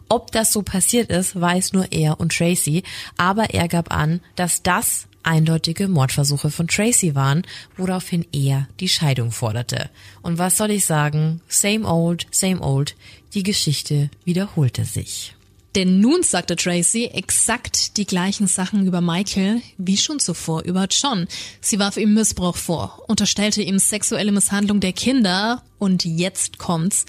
[0.09, 2.83] Ob das so passiert ist, weiß nur er und Tracy,
[3.17, 7.43] aber er gab an, dass das eindeutige Mordversuche von Tracy waren,
[7.77, 9.89] woraufhin er die Scheidung forderte.
[10.21, 11.41] Und was soll ich sagen?
[11.47, 12.95] Same old, same old.
[13.33, 15.35] Die Geschichte wiederholte sich.
[15.75, 21.27] Denn nun sagte Tracy exakt die gleichen Sachen über Michael wie schon zuvor über John.
[21.61, 27.05] Sie warf ihm Missbrauch vor, unterstellte ihm sexuelle Misshandlung der Kinder und jetzt kommt's.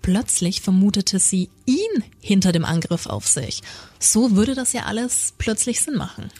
[0.00, 3.62] Plötzlich vermutete sie ihn hinter dem Angriff auf sich.
[3.98, 6.30] So würde das ja alles plötzlich Sinn machen.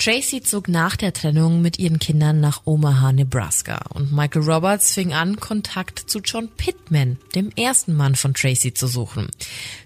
[0.00, 5.12] Tracy zog nach der Trennung mit ihren Kindern nach Omaha, Nebraska und Michael Roberts fing
[5.12, 9.28] an, Kontakt zu John Pittman, dem ersten Mann von Tracy, zu suchen.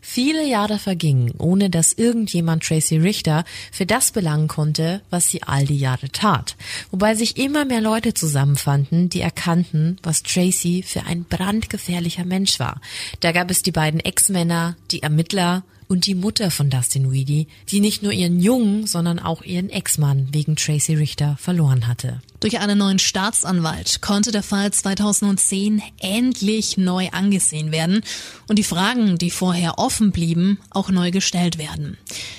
[0.01, 5.67] Viele Jahre vergingen, ohne dass irgendjemand Tracy Richter für das belangen konnte, was sie all
[5.67, 6.55] die Jahre tat.
[6.93, 12.81] Wobei sich immer mehr Leute zusammenfanden, die erkannten, was Tracy für ein brandgefährlicher Mensch war.
[13.19, 17.81] Da gab es die beiden Ex-Männer, die Ermittler und die Mutter von Dustin Weedy, die
[17.81, 22.21] nicht nur ihren Jungen, sondern auch ihren Ex-Mann wegen Tracy Richter verloren hatte.
[22.41, 28.03] Durch einen neuen Staatsanwalt konnte der Fall 2010 endlich neu angesehen werden
[28.49, 31.97] und die Fragen, die vorher offen blieben, auch neu gestellt werden.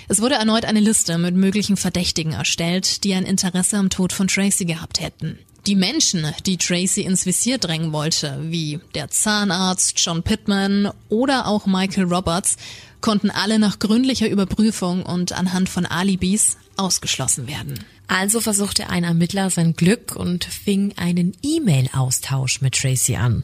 [0.08, 4.28] Es wurde erneut eine Liste mit möglichen Verdächtigen erstellt, die ein Interesse am Tod von
[4.28, 5.40] Tracy gehabt hätten.
[5.68, 11.66] Die Menschen, die Tracy ins Visier drängen wollte, wie der Zahnarzt John Pittman oder auch
[11.66, 12.58] Michael Roberts,
[13.06, 17.86] konnten alle nach gründlicher Überprüfung und anhand von Alibis ausgeschlossen werden.
[18.08, 23.44] Also versuchte ein Ermittler sein Glück und fing einen E-Mail-Austausch mit Tracy an.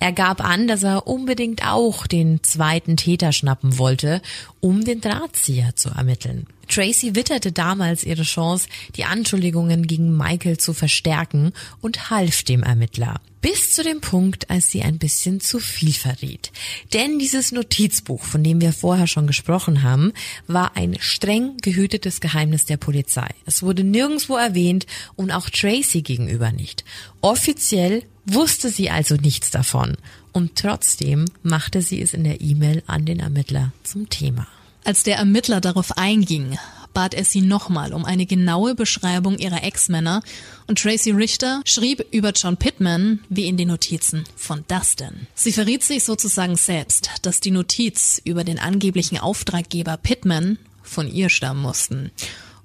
[0.00, 4.22] Er gab an, dass er unbedingt auch den zweiten Täter schnappen wollte,
[4.60, 6.46] um den Drahtzieher zu ermitteln.
[6.68, 13.20] Tracy witterte damals ihre Chance, die Anschuldigungen gegen Michael zu verstärken und half dem Ermittler.
[13.40, 16.52] Bis zu dem Punkt, als sie ein bisschen zu viel verriet.
[16.92, 20.12] Denn dieses Notizbuch, von dem wir vorher schon gesprochen haben,
[20.46, 23.28] war ein streng gehütetes Geheimnis der Polizei.
[23.44, 26.84] Es wurde nirgendwo erwähnt und auch Tracy gegenüber nicht.
[27.20, 29.96] Offiziell wusste sie also nichts davon.
[30.32, 34.46] Und trotzdem machte sie es in der E-Mail an den Ermittler zum Thema.
[34.84, 36.58] Als der Ermittler darauf einging,
[36.92, 40.22] bat er sie nochmal um eine genaue Beschreibung ihrer Ex-Männer
[40.66, 45.28] und Tracy Richter schrieb über John Pittman wie in den Notizen von Dustin.
[45.34, 51.28] Sie verriet sich sozusagen selbst, dass die Notiz über den angeblichen Auftraggeber Pittman von ihr
[51.28, 52.10] stammen mussten.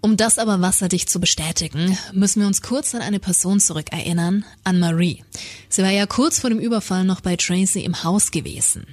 [0.01, 4.79] Um das aber wasserdicht zu bestätigen, müssen wir uns kurz an eine Person zurückerinnern, an
[4.79, 5.23] Marie.
[5.69, 8.87] Sie war ja kurz vor dem Überfall noch bei Tracy im Haus gewesen.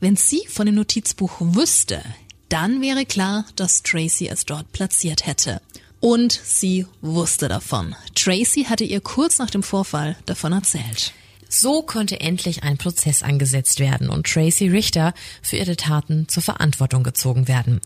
[0.00, 2.02] Wenn sie von dem Notizbuch wüsste,
[2.48, 5.60] dann wäre klar, dass Tracy es dort platziert hätte.
[6.00, 7.96] Und sie wusste davon.
[8.14, 11.12] Tracy hatte ihr kurz nach dem Vorfall davon erzählt.
[11.48, 17.02] So konnte endlich ein Prozess angesetzt werden und Tracy Richter für ihre Taten zur Verantwortung
[17.02, 17.80] gezogen werden.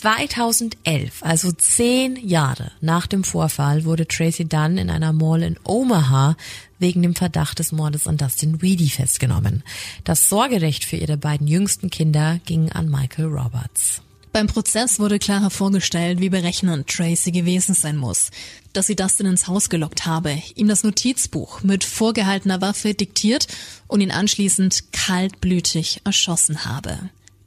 [0.00, 6.36] 2011, also zehn Jahre nach dem Vorfall, wurde Tracy dann in einer Mall in Omaha
[6.78, 9.62] wegen dem Verdacht des Mordes an Dustin Weedy festgenommen.
[10.04, 14.02] Das Sorgerecht für ihre beiden jüngsten Kinder ging an Michael Roberts.
[14.32, 18.30] Beim Prozess wurde klar hervorgestellt, wie berechnend Tracy gewesen sein muss,
[18.74, 23.48] dass sie Dustin ins Haus gelockt habe, ihm das Notizbuch mit vorgehaltener Waffe diktiert
[23.86, 26.98] und ihn anschließend kaltblütig erschossen habe.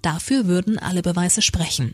[0.01, 1.93] Dafür würden alle Beweise sprechen.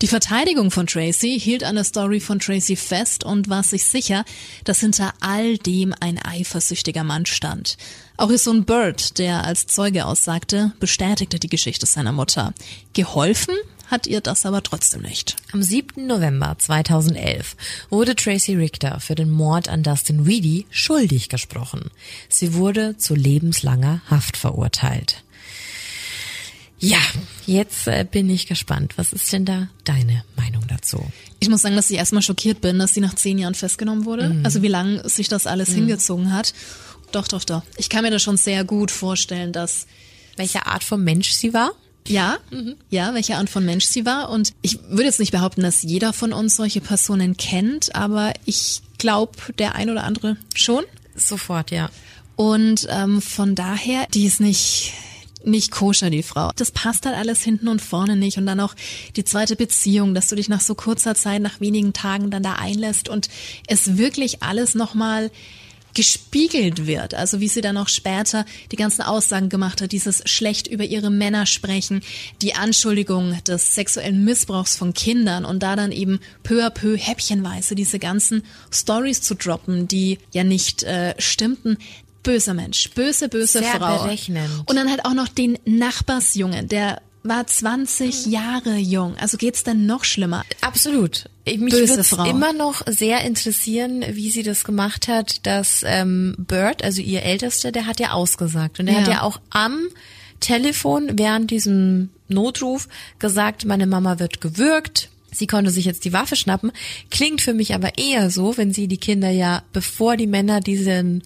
[0.00, 4.24] Die Verteidigung von Tracy hielt an der Story von Tracy fest und war sich sicher,
[4.62, 7.76] dass hinter all dem ein eifersüchtiger Mann stand.
[8.16, 12.54] Auch ihr Sohn Bert, der als Zeuge aussagte, bestätigte die Geschichte seiner Mutter.
[12.92, 13.56] Geholfen
[13.88, 15.34] hat ihr das aber trotzdem nicht.
[15.52, 16.06] Am 7.
[16.06, 17.56] November 2011
[17.90, 21.90] wurde Tracy Richter für den Mord an Dustin Reedy schuldig gesprochen.
[22.28, 25.24] Sie wurde zu lebenslanger Haft verurteilt.
[26.80, 27.00] Ja,
[27.46, 28.94] jetzt äh, bin ich gespannt.
[28.96, 31.04] Was ist denn da deine Meinung dazu?
[31.40, 34.30] Ich muss sagen, dass ich erstmal schockiert bin, dass sie nach zehn Jahren festgenommen wurde.
[34.30, 34.44] Mhm.
[34.44, 35.74] Also wie lange sich das alles mhm.
[35.74, 36.54] hingezogen hat.
[37.10, 37.62] Doch, doch, doch.
[37.76, 39.86] Ich kann mir das schon sehr gut vorstellen, dass.
[40.36, 41.72] Welche Art von Mensch sie war?
[42.06, 42.76] Ja, mhm.
[42.90, 44.30] ja, welche Art von Mensch sie war.
[44.30, 48.82] Und ich würde jetzt nicht behaupten, dass jeder von uns solche Personen kennt, aber ich
[48.98, 50.84] glaube, der ein oder andere schon.
[51.16, 51.90] Sofort, ja.
[52.36, 54.92] Und ähm, von daher, die ist nicht
[55.48, 56.50] nicht koscher, die Frau.
[56.56, 58.38] Das passt halt alles hinten und vorne nicht.
[58.38, 58.74] Und dann auch
[59.16, 62.54] die zweite Beziehung, dass du dich nach so kurzer Zeit, nach wenigen Tagen dann da
[62.54, 63.28] einlässt und
[63.66, 65.30] es wirklich alles nochmal
[65.94, 67.14] gespiegelt wird.
[67.14, 71.10] Also wie sie dann auch später die ganzen Aussagen gemacht hat, dieses schlecht über ihre
[71.10, 72.02] Männer sprechen,
[72.40, 77.74] die Anschuldigung des sexuellen Missbrauchs von Kindern und da dann eben peu à peu häppchenweise
[77.74, 81.78] diese ganzen Stories zu droppen, die ja nicht äh, stimmten
[82.22, 84.04] böser Mensch, böse, böse Sehr Frau.
[84.04, 84.48] Berechnend.
[84.66, 89.16] Und dann halt auch noch den Nachbarsjungen, der war 20 Jahre jung.
[89.18, 90.44] Also geht's dann noch schlimmer?
[90.60, 91.28] Absolut.
[91.44, 97.02] Mich würde immer noch sehr interessieren, wie sie das gemacht hat, dass ähm, Bird, also
[97.02, 98.80] ihr Ältester, der hat ja ausgesagt.
[98.80, 99.00] Und der ja.
[99.00, 99.88] hat ja auch am
[100.40, 105.10] Telefon während diesem Notruf gesagt, meine Mama wird gewürgt.
[105.30, 106.72] Sie konnte sich jetzt die Waffe schnappen.
[107.10, 111.22] Klingt für mich aber eher so, wenn sie die Kinder ja, bevor die Männer diesen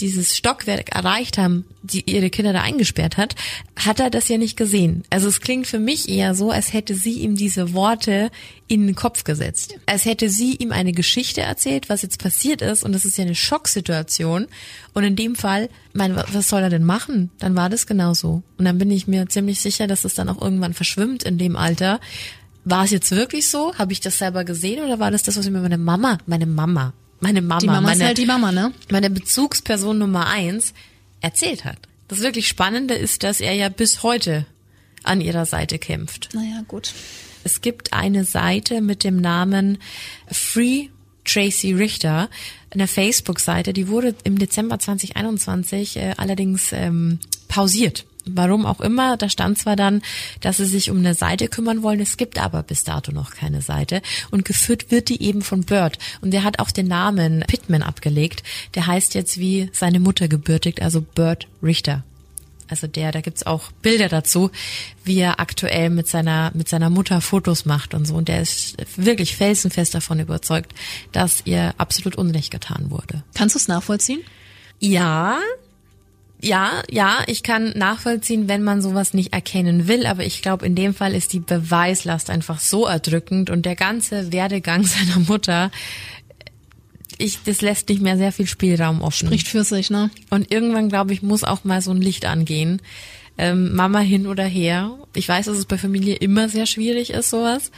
[0.00, 3.34] dieses Stockwerk erreicht haben, die ihre Kinder da eingesperrt hat,
[3.76, 5.04] hat er das ja nicht gesehen.
[5.10, 8.30] Also es klingt für mich eher so, als hätte sie ihm diese Worte
[8.68, 9.76] in den Kopf gesetzt.
[9.86, 13.24] Als hätte sie ihm eine Geschichte erzählt, was jetzt passiert ist und das ist ja
[13.24, 14.46] eine Schocksituation
[14.92, 17.30] und in dem Fall, mein, was soll er denn machen?
[17.38, 18.42] Dann war das genauso.
[18.58, 21.56] Und dann bin ich mir ziemlich sicher, dass es dann auch irgendwann verschwimmt in dem
[21.56, 22.00] Alter.
[22.64, 23.74] War es jetzt wirklich so?
[23.76, 26.92] Habe ich das selber gesehen oder war das das, was mir meine Mama, meine Mama
[27.20, 28.72] meine Mama, die Mama meine, ist halt die Mama, ne?
[28.90, 30.74] Meine Bezugsperson Nummer eins
[31.20, 31.78] erzählt hat.
[32.08, 34.46] Das wirklich Spannende ist, dass er ja bis heute
[35.02, 36.30] an ihrer Seite kämpft.
[36.34, 36.92] Naja, gut.
[37.44, 39.78] Es gibt eine Seite mit dem Namen
[40.30, 40.88] Free
[41.24, 42.28] Tracy Richter,
[42.70, 49.16] eine Facebook-Seite, die wurde im Dezember 2021 äh, allerdings ähm, pausiert warum auch immer.
[49.16, 50.02] Da stand zwar dann,
[50.40, 53.62] dass sie sich um eine Seite kümmern wollen, es gibt aber bis dato noch keine
[53.62, 54.02] Seite.
[54.30, 55.98] Und geführt wird die eben von Bird.
[56.20, 58.42] Und der hat auch den Namen Pittman abgelegt.
[58.74, 62.04] Der heißt jetzt wie seine Mutter gebürtigt, also Bird Richter.
[62.68, 64.50] Also der, da gibt's auch Bilder dazu,
[65.04, 68.14] wie er aktuell mit seiner, mit seiner Mutter Fotos macht und so.
[68.14, 70.72] Und der ist wirklich felsenfest davon überzeugt,
[71.12, 73.22] dass ihr absolut Unrecht getan wurde.
[73.34, 74.20] Kannst du es nachvollziehen?
[74.80, 75.38] Ja,
[76.42, 80.74] ja, ja, ich kann nachvollziehen, wenn man sowas nicht erkennen will, aber ich glaube, in
[80.74, 85.70] dem Fall ist die Beweislast einfach so erdrückend und der ganze Werdegang seiner Mutter,
[87.18, 89.28] ich, das lässt nicht mehr sehr viel Spielraum offen.
[89.28, 90.10] Spricht für sich, ne?
[90.28, 92.82] Und irgendwann, glaube ich, muss auch mal so ein Licht angehen.
[93.38, 94.98] Ähm, Mama hin oder her.
[95.14, 97.70] Ich weiß, dass es bei Familie immer sehr schwierig ist, sowas.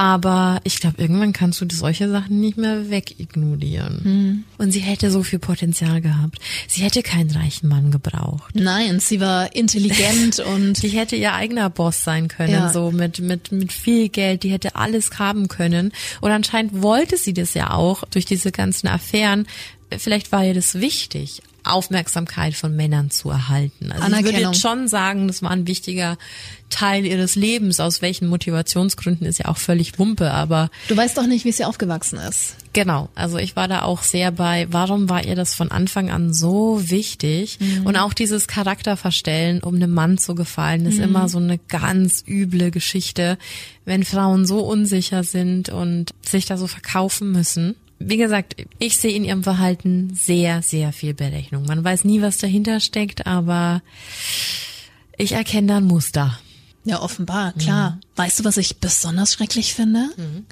[0.00, 4.00] Aber ich glaube, irgendwann kannst du solche Sachen nicht mehr wegignorieren.
[4.02, 4.44] Hm.
[4.56, 6.38] Und sie hätte so viel Potenzial gehabt.
[6.68, 8.54] Sie hätte keinen reichen Mann gebraucht.
[8.54, 12.72] Nein, sie war intelligent und die hätte ihr eigener Boss sein können, ja.
[12.72, 14.42] so mit mit mit viel Geld.
[14.42, 15.92] Die hätte alles haben können.
[16.22, 19.46] Und anscheinend wollte sie das ja auch durch diese ganzen Affären.
[19.98, 21.42] Vielleicht war ihr das wichtig.
[21.64, 23.92] Aufmerksamkeit von Männern zu erhalten.
[23.92, 26.18] Also ich würde jetzt schon sagen, das war ein wichtiger
[26.70, 27.80] Teil ihres Lebens.
[27.80, 30.70] Aus welchen Motivationsgründen ist ja auch völlig Wumpe, aber.
[30.88, 32.56] Du weißt doch nicht, wie sie aufgewachsen ist.
[32.72, 33.08] Genau.
[33.14, 36.80] Also ich war da auch sehr bei, warum war ihr das von Anfang an so
[36.88, 37.58] wichtig?
[37.60, 37.86] Mhm.
[37.86, 41.04] Und auch dieses Charakterverstellen, um einem Mann zu gefallen, ist mhm.
[41.04, 43.38] immer so eine ganz üble Geschichte,
[43.84, 49.12] wenn Frauen so unsicher sind und sich da so verkaufen müssen wie gesagt, ich sehe
[49.12, 51.66] in ihrem Verhalten sehr, sehr viel Berechnung.
[51.66, 53.82] Man weiß nie, was dahinter steckt, aber
[55.18, 56.38] ich erkenne da ein Muster.
[56.84, 57.90] Ja, offenbar, klar.
[57.90, 58.00] Mhm.
[58.16, 60.08] Weißt du, was ich besonders schrecklich finde?
[60.16, 60.46] Mhm.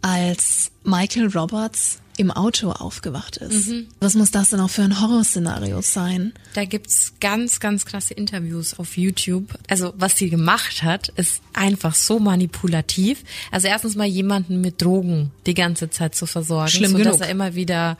[0.00, 3.68] Als Michael Roberts im Auto aufgewacht ist.
[3.68, 3.86] Mhm.
[4.00, 6.32] Was muss das denn auch für ein Horrorszenario sein?
[6.54, 9.54] Da gibt's ganz, ganz krasse Interviews auf YouTube.
[9.68, 13.24] Also was sie gemacht hat, ist einfach so manipulativ.
[13.50, 17.20] Also erstens mal jemanden mit Drogen die ganze Zeit zu versorgen, Schlimm sodass genug.
[17.22, 17.98] er immer wieder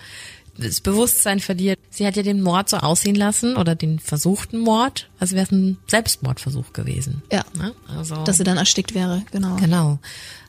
[0.57, 1.79] das Bewusstsein verliert.
[1.91, 5.51] Sie hat ja den Mord so aussehen lassen oder den versuchten Mord, als wäre es
[5.51, 7.23] ein Selbstmordversuch gewesen.
[7.33, 7.45] Ja.
[7.57, 7.75] Ne?
[7.89, 9.57] Also, Dass sie dann erstickt wäre, genau.
[9.57, 9.99] Genau.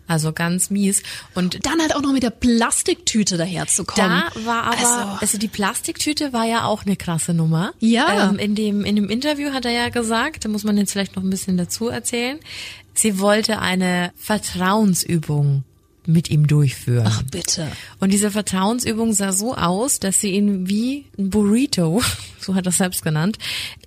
[0.07, 1.01] Also ganz mies.
[1.33, 4.23] Und Dann halt auch noch mit der Plastiktüte daherzukommen.
[4.35, 7.73] da war aber, also, Also, die Plastiktüte war ja auch eine krasse Nummer.
[7.79, 8.29] Ja.
[8.29, 11.15] Ähm, in dem, in dem Interview hat er ja gesagt, da muss man jetzt vielleicht
[11.15, 12.39] noch ein bisschen dazu erzählen,
[12.93, 15.63] sie wollte eine Vertrauensübung
[16.07, 17.07] mit ihm durchführen.
[17.07, 17.67] ach bitte.
[17.99, 22.01] Und diese Vertrauensübung sah so aus, dass sie ihn wie ein Burrito,
[22.45, 23.37] so hat er es selbst genannt,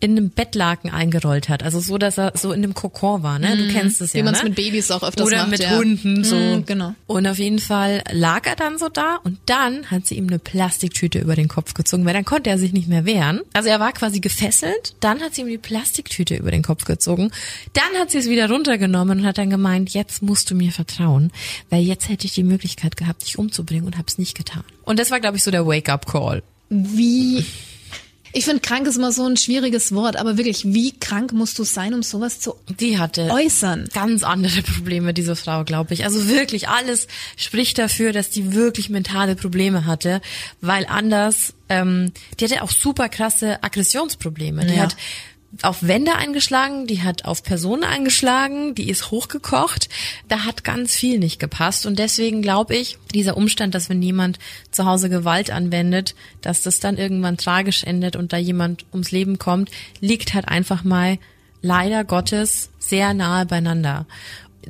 [0.00, 1.62] in einem Bettlaken eingerollt hat.
[1.62, 3.56] Also so, dass er so in einem Kokon war, ne?
[3.56, 4.50] Du kennst es ja, Wie man es ne?
[4.50, 5.50] mit Babys auch öfters Oder macht.
[5.50, 5.76] mit ja.
[5.76, 6.36] Hunden, so.
[6.36, 6.94] Mm, genau.
[7.06, 10.38] Und auf jeden Fall lag er dann so da und dann hat sie ihm eine
[10.38, 13.40] Plastiktüte über den Kopf gezogen, weil dann konnte er sich nicht mehr wehren.
[13.52, 17.30] Also er war quasi gefesselt, dann hat sie ihm die Plastiktüte über den Kopf gezogen,
[17.72, 21.30] dann hat sie es wieder runtergenommen und hat dann gemeint, jetzt musst du mir vertrauen,
[21.70, 24.64] weil jetzt hätte ich die Möglichkeit gehabt, dich umzubringen und habe es nicht getan.
[24.84, 26.42] Und das war, glaube ich, so der Wake-up-Call.
[26.70, 27.44] Wie.
[28.32, 31.64] Ich finde, krank ist immer so ein schwieriges Wort, aber wirklich, wie krank musst du
[31.64, 33.88] sein, um sowas zu Die hatte äußern?
[33.94, 36.04] ganz andere Probleme, diese Frau, glaube ich.
[36.04, 37.06] Also wirklich, alles
[37.36, 40.20] spricht dafür, dass die wirklich mentale Probleme hatte,
[40.60, 44.66] weil anders, ähm, die hatte auch super krasse Aggressionsprobleme.
[44.66, 44.82] Die Ja.
[44.82, 44.96] hat
[45.62, 49.88] auf Wände eingeschlagen, die hat auf Personen eingeschlagen, die ist hochgekocht.
[50.28, 51.86] Da hat ganz viel nicht gepasst.
[51.86, 54.38] Und deswegen glaube ich, dieser Umstand, dass wenn jemand
[54.70, 59.38] zu Hause Gewalt anwendet, dass das dann irgendwann tragisch endet und da jemand ums Leben
[59.38, 59.70] kommt,
[60.00, 61.18] liegt halt einfach mal
[61.62, 64.06] leider Gottes sehr nahe beieinander.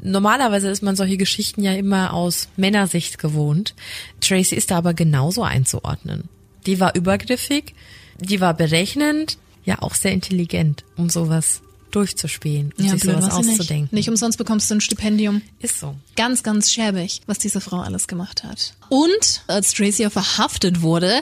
[0.01, 3.75] Normalerweise ist man solche Geschichten ja immer aus Männersicht gewohnt.
[4.21, 6.29] Tracy ist da aber genauso einzuordnen.
[6.67, 7.75] Die war übergriffig,
[8.21, 9.39] die war berechnend,
[9.69, 11.61] ja auch sehr intelligent, um sowas
[11.91, 13.83] durchzuspielen und sich blöd sowas war sie auszudenken.
[13.85, 13.93] Nicht.
[13.93, 15.43] nicht umsonst bekommst du ein Stipendium.
[15.61, 15.95] Ist so.
[16.17, 18.75] Ganz, ganz schäbig, was diese Frau alles gemacht hat.
[18.89, 21.21] Und als Tracy ja verhaftet wurde,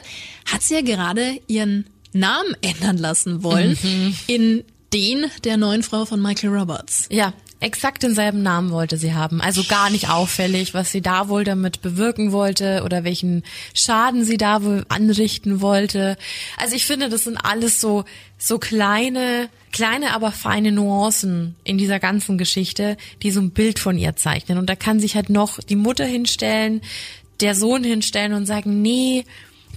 [0.51, 4.15] hat sie ja gerade ihren Namen ändern lassen wollen Mhm.
[4.27, 7.07] in den der neuen Frau von Michael Roberts.
[7.11, 9.41] Ja, exakt denselben Namen wollte sie haben.
[9.41, 13.43] Also gar nicht auffällig, was sie da wohl damit bewirken wollte oder welchen
[13.73, 16.17] Schaden sie da wohl anrichten wollte.
[16.57, 18.05] Also ich finde, das sind alles so,
[18.37, 23.97] so kleine, kleine, aber feine Nuancen in dieser ganzen Geschichte, die so ein Bild von
[23.97, 24.57] ihr zeichnen.
[24.57, 26.81] Und da kann sich halt noch die Mutter hinstellen,
[27.41, 29.25] der Sohn hinstellen und sagen, nee,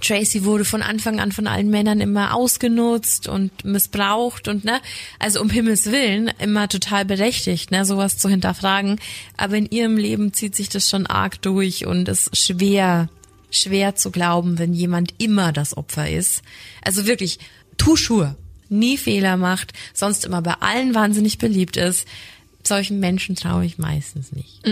[0.01, 4.81] Tracy wurde von Anfang an von allen Männern immer ausgenutzt und missbraucht und ne,
[5.19, 8.99] also um Himmels Willen immer total berechtigt, ne, sowas zu hinterfragen.
[9.37, 13.09] Aber in ihrem Leben zieht sich das schon arg durch und ist schwer,
[13.49, 16.41] schwer zu glauben, wenn jemand immer das Opfer ist.
[16.83, 17.39] Also wirklich,
[17.77, 18.35] tu Schuhe,
[18.69, 22.07] nie Fehler macht, sonst immer bei allen wahnsinnig beliebt ist.
[22.63, 24.65] Solchen Menschen traue ich meistens nicht.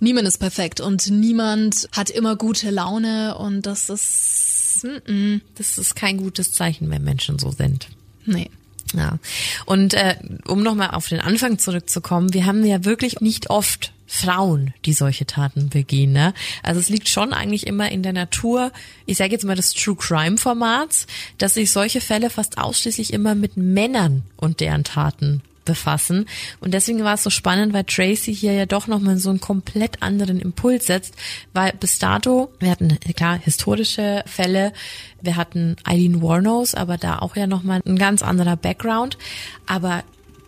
[0.00, 4.53] Niemand ist perfekt und niemand hat immer gute Laune und das ist,
[4.84, 7.88] mm, Das ist kein gutes Zeichen, wenn Menschen so sind.
[8.26, 8.50] nee.
[8.94, 9.18] Ja.
[9.66, 10.14] Und äh,
[10.46, 15.26] um nochmal auf den Anfang zurückzukommen, wir haben ja wirklich nicht oft Frauen, die solche
[15.26, 16.12] Taten begehen.
[16.12, 16.32] Ne?
[16.62, 18.70] Also es liegt schon eigentlich immer in der Natur,
[19.06, 21.08] ich sage jetzt mal des True Crime Formats,
[21.38, 26.26] dass sich solche Fälle fast ausschließlich immer mit Männern und deren Taten befassen.
[26.60, 30.02] Und deswegen war es so spannend, weil Tracy hier ja doch nochmal so einen komplett
[30.02, 31.14] anderen Impuls setzt,
[31.52, 34.72] weil bis dato, wir hatten klar historische Fälle,
[35.20, 39.18] wir hatten Eileen Warnos, aber da auch ja nochmal ein ganz anderer Background.
[39.66, 40.04] Aber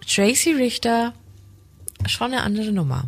[0.06, 1.12] Tracy Richter,
[2.06, 3.04] schon eine andere Nummer.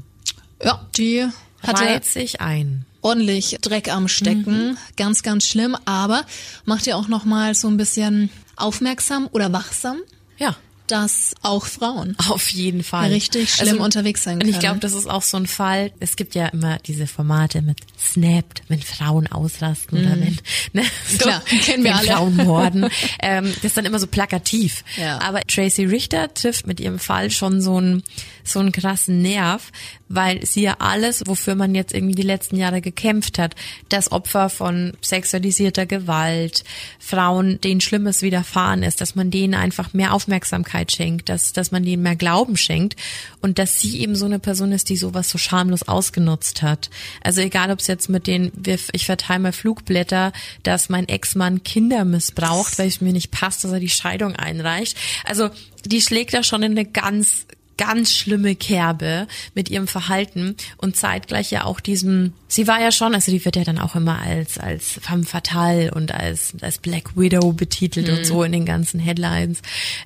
[0.63, 1.27] Ja, die
[1.63, 2.85] hatte Reiht sich ein.
[3.01, 6.25] ordentlich Dreck am Stecken, ganz, ganz schlimm, aber
[6.65, 9.99] macht ja auch noch mal so ein bisschen aufmerksam oder wachsam,
[10.39, 10.57] Ja.
[10.91, 13.11] Dass auch Frauen Auf jeden Fall.
[13.11, 14.61] richtig schlimm unterwegs sein Und ich können.
[14.61, 15.93] glaube, das ist auch so ein Fall.
[16.01, 20.39] Es gibt ja immer diese Formate mit Snapped, wenn Frauen ausrasten oder wenn,
[20.73, 21.19] ne, so, Mhm.
[21.19, 22.09] Klar, kennen wir alle.
[22.13, 22.87] Frauen morden.
[23.23, 24.85] ähm, das ist dann immer so plakativ.
[24.97, 25.21] Ja.
[25.21, 28.03] Aber Tracy Richter trifft mit ihrem Fall schon so einen,
[28.45, 29.71] so einen krassen Nerv,
[30.09, 33.55] weil sie ja alles, wofür man jetzt irgendwie die letzten Jahre gekämpft hat,
[33.91, 36.65] das Opfer von sexualisierter Gewalt,
[36.99, 41.83] Frauen, denen Schlimmes widerfahren ist, dass man denen einfach mehr Aufmerksamkeit schenkt, dass, dass man
[41.83, 42.97] denen mehr Glauben schenkt
[43.41, 46.91] und dass sie eben so eine Person ist, die sowas so schamlos ausgenutzt hat.
[47.23, 48.53] Also egal, ob es jetzt mit den,
[48.93, 53.73] ich verteile mal Flugblätter, dass mein Ex-Mann Kinder missbraucht, weil es mir nicht passt, dass
[53.73, 54.97] er die Scheidung einreicht.
[55.25, 55.51] Also
[55.85, 57.47] die schlägt da schon in eine ganz
[57.79, 63.15] ganz schlimme Kerbe mit ihrem Verhalten und zeitgleich ja auch diesem, sie war ja schon,
[63.15, 67.17] also die wird ja dann auch immer als, als femme fatale und als, als Black
[67.17, 69.63] Widow betitelt und so in den ganzen Headlines.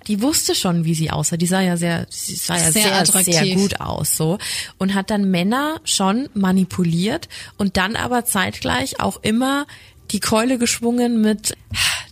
[0.07, 1.37] Die wusste schon, wie sie aussah.
[1.37, 3.35] Die sah ja sehr, sie sah ja Sehr sehr, attraktiv.
[3.35, 4.39] sehr gut aus, so.
[4.79, 9.67] Und hat dann Männer schon manipuliert und dann aber zeitgleich auch immer
[10.11, 11.57] die Keule geschwungen mit,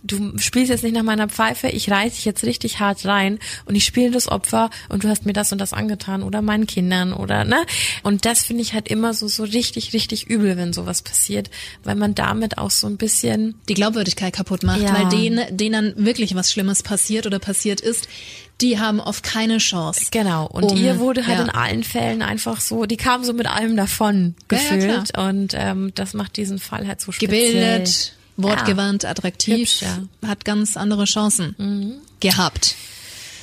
[0.03, 3.75] du spielst jetzt nicht nach meiner Pfeife, ich reiß dich jetzt richtig hart rein und
[3.75, 7.13] ich spiele das Opfer und du hast mir das und das angetan oder meinen Kindern
[7.13, 7.57] oder ne?
[8.03, 11.49] Und das finde ich halt immer so so richtig richtig übel, wenn sowas passiert,
[11.83, 14.93] weil man damit auch so ein bisschen die Glaubwürdigkeit kaputt macht, Ja.
[14.93, 18.07] weil denen, denen dann wirklich was Schlimmes passiert oder passiert ist,
[18.59, 20.07] die haben oft keine Chance.
[20.11, 21.43] Genau, und um- ihr wurde halt ja.
[21.45, 25.53] in allen Fällen einfach so, die kam so mit allem davon Ja, ja, gefühlt und
[25.55, 27.53] ähm, das macht diesen Fall halt so speziell.
[27.53, 29.97] Gebildet, wortgewandt, attraktiv, Hübsch, ja.
[30.21, 30.27] Mhm.
[30.27, 32.75] hat ganz andere Chancen gehabt.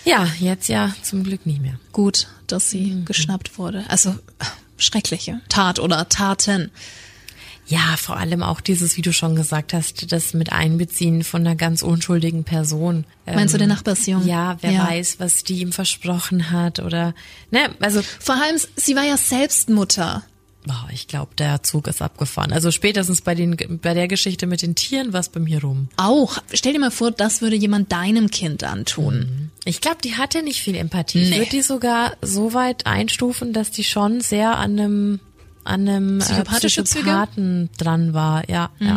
[0.05, 1.79] Ja, jetzt ja zum Glück nicht mehr.
[1.93, 3.05] Gut, dass sie Mhm.
[3.05, 3.85] geschnappt wurde.
[3.89, 4.17] Also
[4.79, 6.71] schreckliche Tat oder Taten.
[7.67, 11.55] Ja, vor allem auch dieses, wie du schon gesagt hast, das mit Einbeziehen von einer
[11.55, 13.05] ganz unschuldigen Person.
[13.27, 14.27] Ähm, Meinst du den Nachbarsjungen?
[14.27, 14.89] Ja, wer Ja.
[14.89, 17.15] weiß, was die ihm versprochen hat oder,
[17.51, 20.23] ne, also, Vor allem, sie war ja selbst Mutter.
[20.67, 22.53] Boah, ich glaube, der Zug ist abgefahren.
[22.53, 25.89] Also spätestens bei den, bei der Geschichte mit den Tieren war es bei mir rum.
[25.97, 26.39] Auch.
[26.53, 29.51] Stell dir mal vor, das würde jemand deinem Kind antun.
[29.65, 31.23] Ich glaube, die hatte nicht viel Empathie.
[31.23, 31.39] Ich Nee.
[31.39, 35.21] würde die sogar so weit einstufen, dass die schon sehr an einem
[35.65, 37.03] an einem äh, Psychopathische Züge?
[37.05, 38.49] Psychopathen dran war.
[38.49, 38.97] Ja, ja.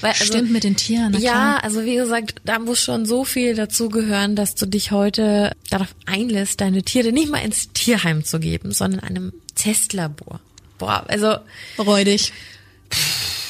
[0.00, 1.12] Weil, also, Stimmt mit den Tieren.
[1.14, 1.64] Ja, klar.
[1.64, 6.60] also wie gesagt, da muss schon so viel dazugehören, dass du dich heute darauf einlässt,
[6.60, 10.40] deine Tiere nicht mal ins Tierheim zu geben, sondern einem Testlabor.
[10.78, 11.36] Boah, also
[11.78, 12.32] Räudig.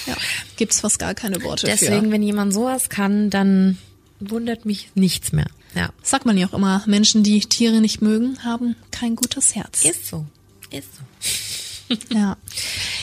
[0.07, 0.17] Ja,
[0.57, 2.11] gibt's fast gar keine Worte deswegen, für.
[2.13, 3.79] wenn jemand sowas kann, dann
[4.21, 5.47] wundert mich nichts mehr.
[5.75, 9.85] Ja, Sagt man ja auch immer, Menschen, die Tiere nicht mögen, haben kein gutes Herz.
[9.85, 10.27] ist so,
[10.71, 11.97] ist so.
[12.15, 12.37] Ja.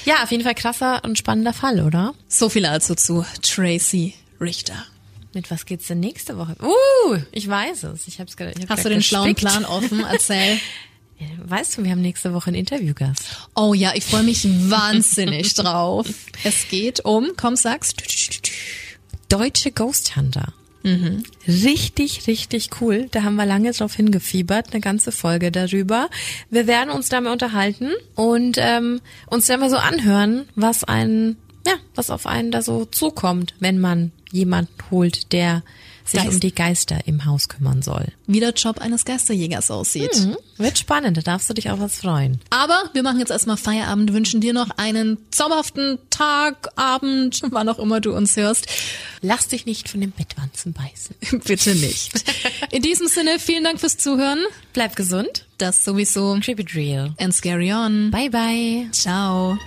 [0.06, 2.14] Ja, auf jeden Fall krasser und spannender Fall, oder?
[2.28, 4.86] So viel also zu Tracy Richter.
[5.34, 6.56] Mit was geht's denn nächste Woche?
[6.62, 8.08] Uh, ich weiß es.
[8.08, 8.54] Ich hab's gerade.
[8.70, 9.52] Hast du den schlauen gespickt.
[9.52, 10.06] Plan offen?
[10.08, 10.60] Erzähl.
[11.48, 13.50] Weißt du, wir haben nächste Woche einen Interviewgast.
[13.56, 16.08] Oh ja, ich freue mich wahnsinnig drauf.
[16.44, 17.94] Es geht um, komm, sag's.
[19.30, 20.54] Deutsche Ghost Hunter.
[21.48, 23.08] Richtig, richtig cool.
[23.12, 26.10] Da haben wir lange drauf hingefiebert, eine ganze Folge darüber.
[26.52, 31.74] Wir werden uns damit unterhalten und ähm, uns dann mal so anhören, was einen, ja,
[31.96, 35.64] was auf einen da so zukommt, wenn man jemanden holt, der
[36.06, 36.34] sich Geist.
[36.34, 38.06] um die Geister im Haus kümmern soll.
[38.28, 40.16] Wie der Job eines Geisterjägers aussieht.
[40.16, 40.38] Mhm.
[40.58, 42.40] Wird spannend, da darfst du dich auch was freuen.
[42.50, 47.80] Aber wir machen jetzt erstmal Feierabend, wünschen dir noch einen zauberhaften Tag, Abend, wann auch
[47.80, 48.68] immer du uns hörst.
[49.22, 51.42] Lass dich nicht von dem Bettwanzen beißen.
[51.46, 52.12] Bitte nicht.
[52.72, 54.40] In diesem Sinne, vielen Dank fürs Zuhören.
[54.74, 55.46] Bleib gesund.
[55.58, 56.38] Das sowieso.
[56.42, 57.14] Keep it real.
[57.20, 58.12] And scary on.
[58.12, 58.88] Bye bye.
[58.92, 59.58] Ciao.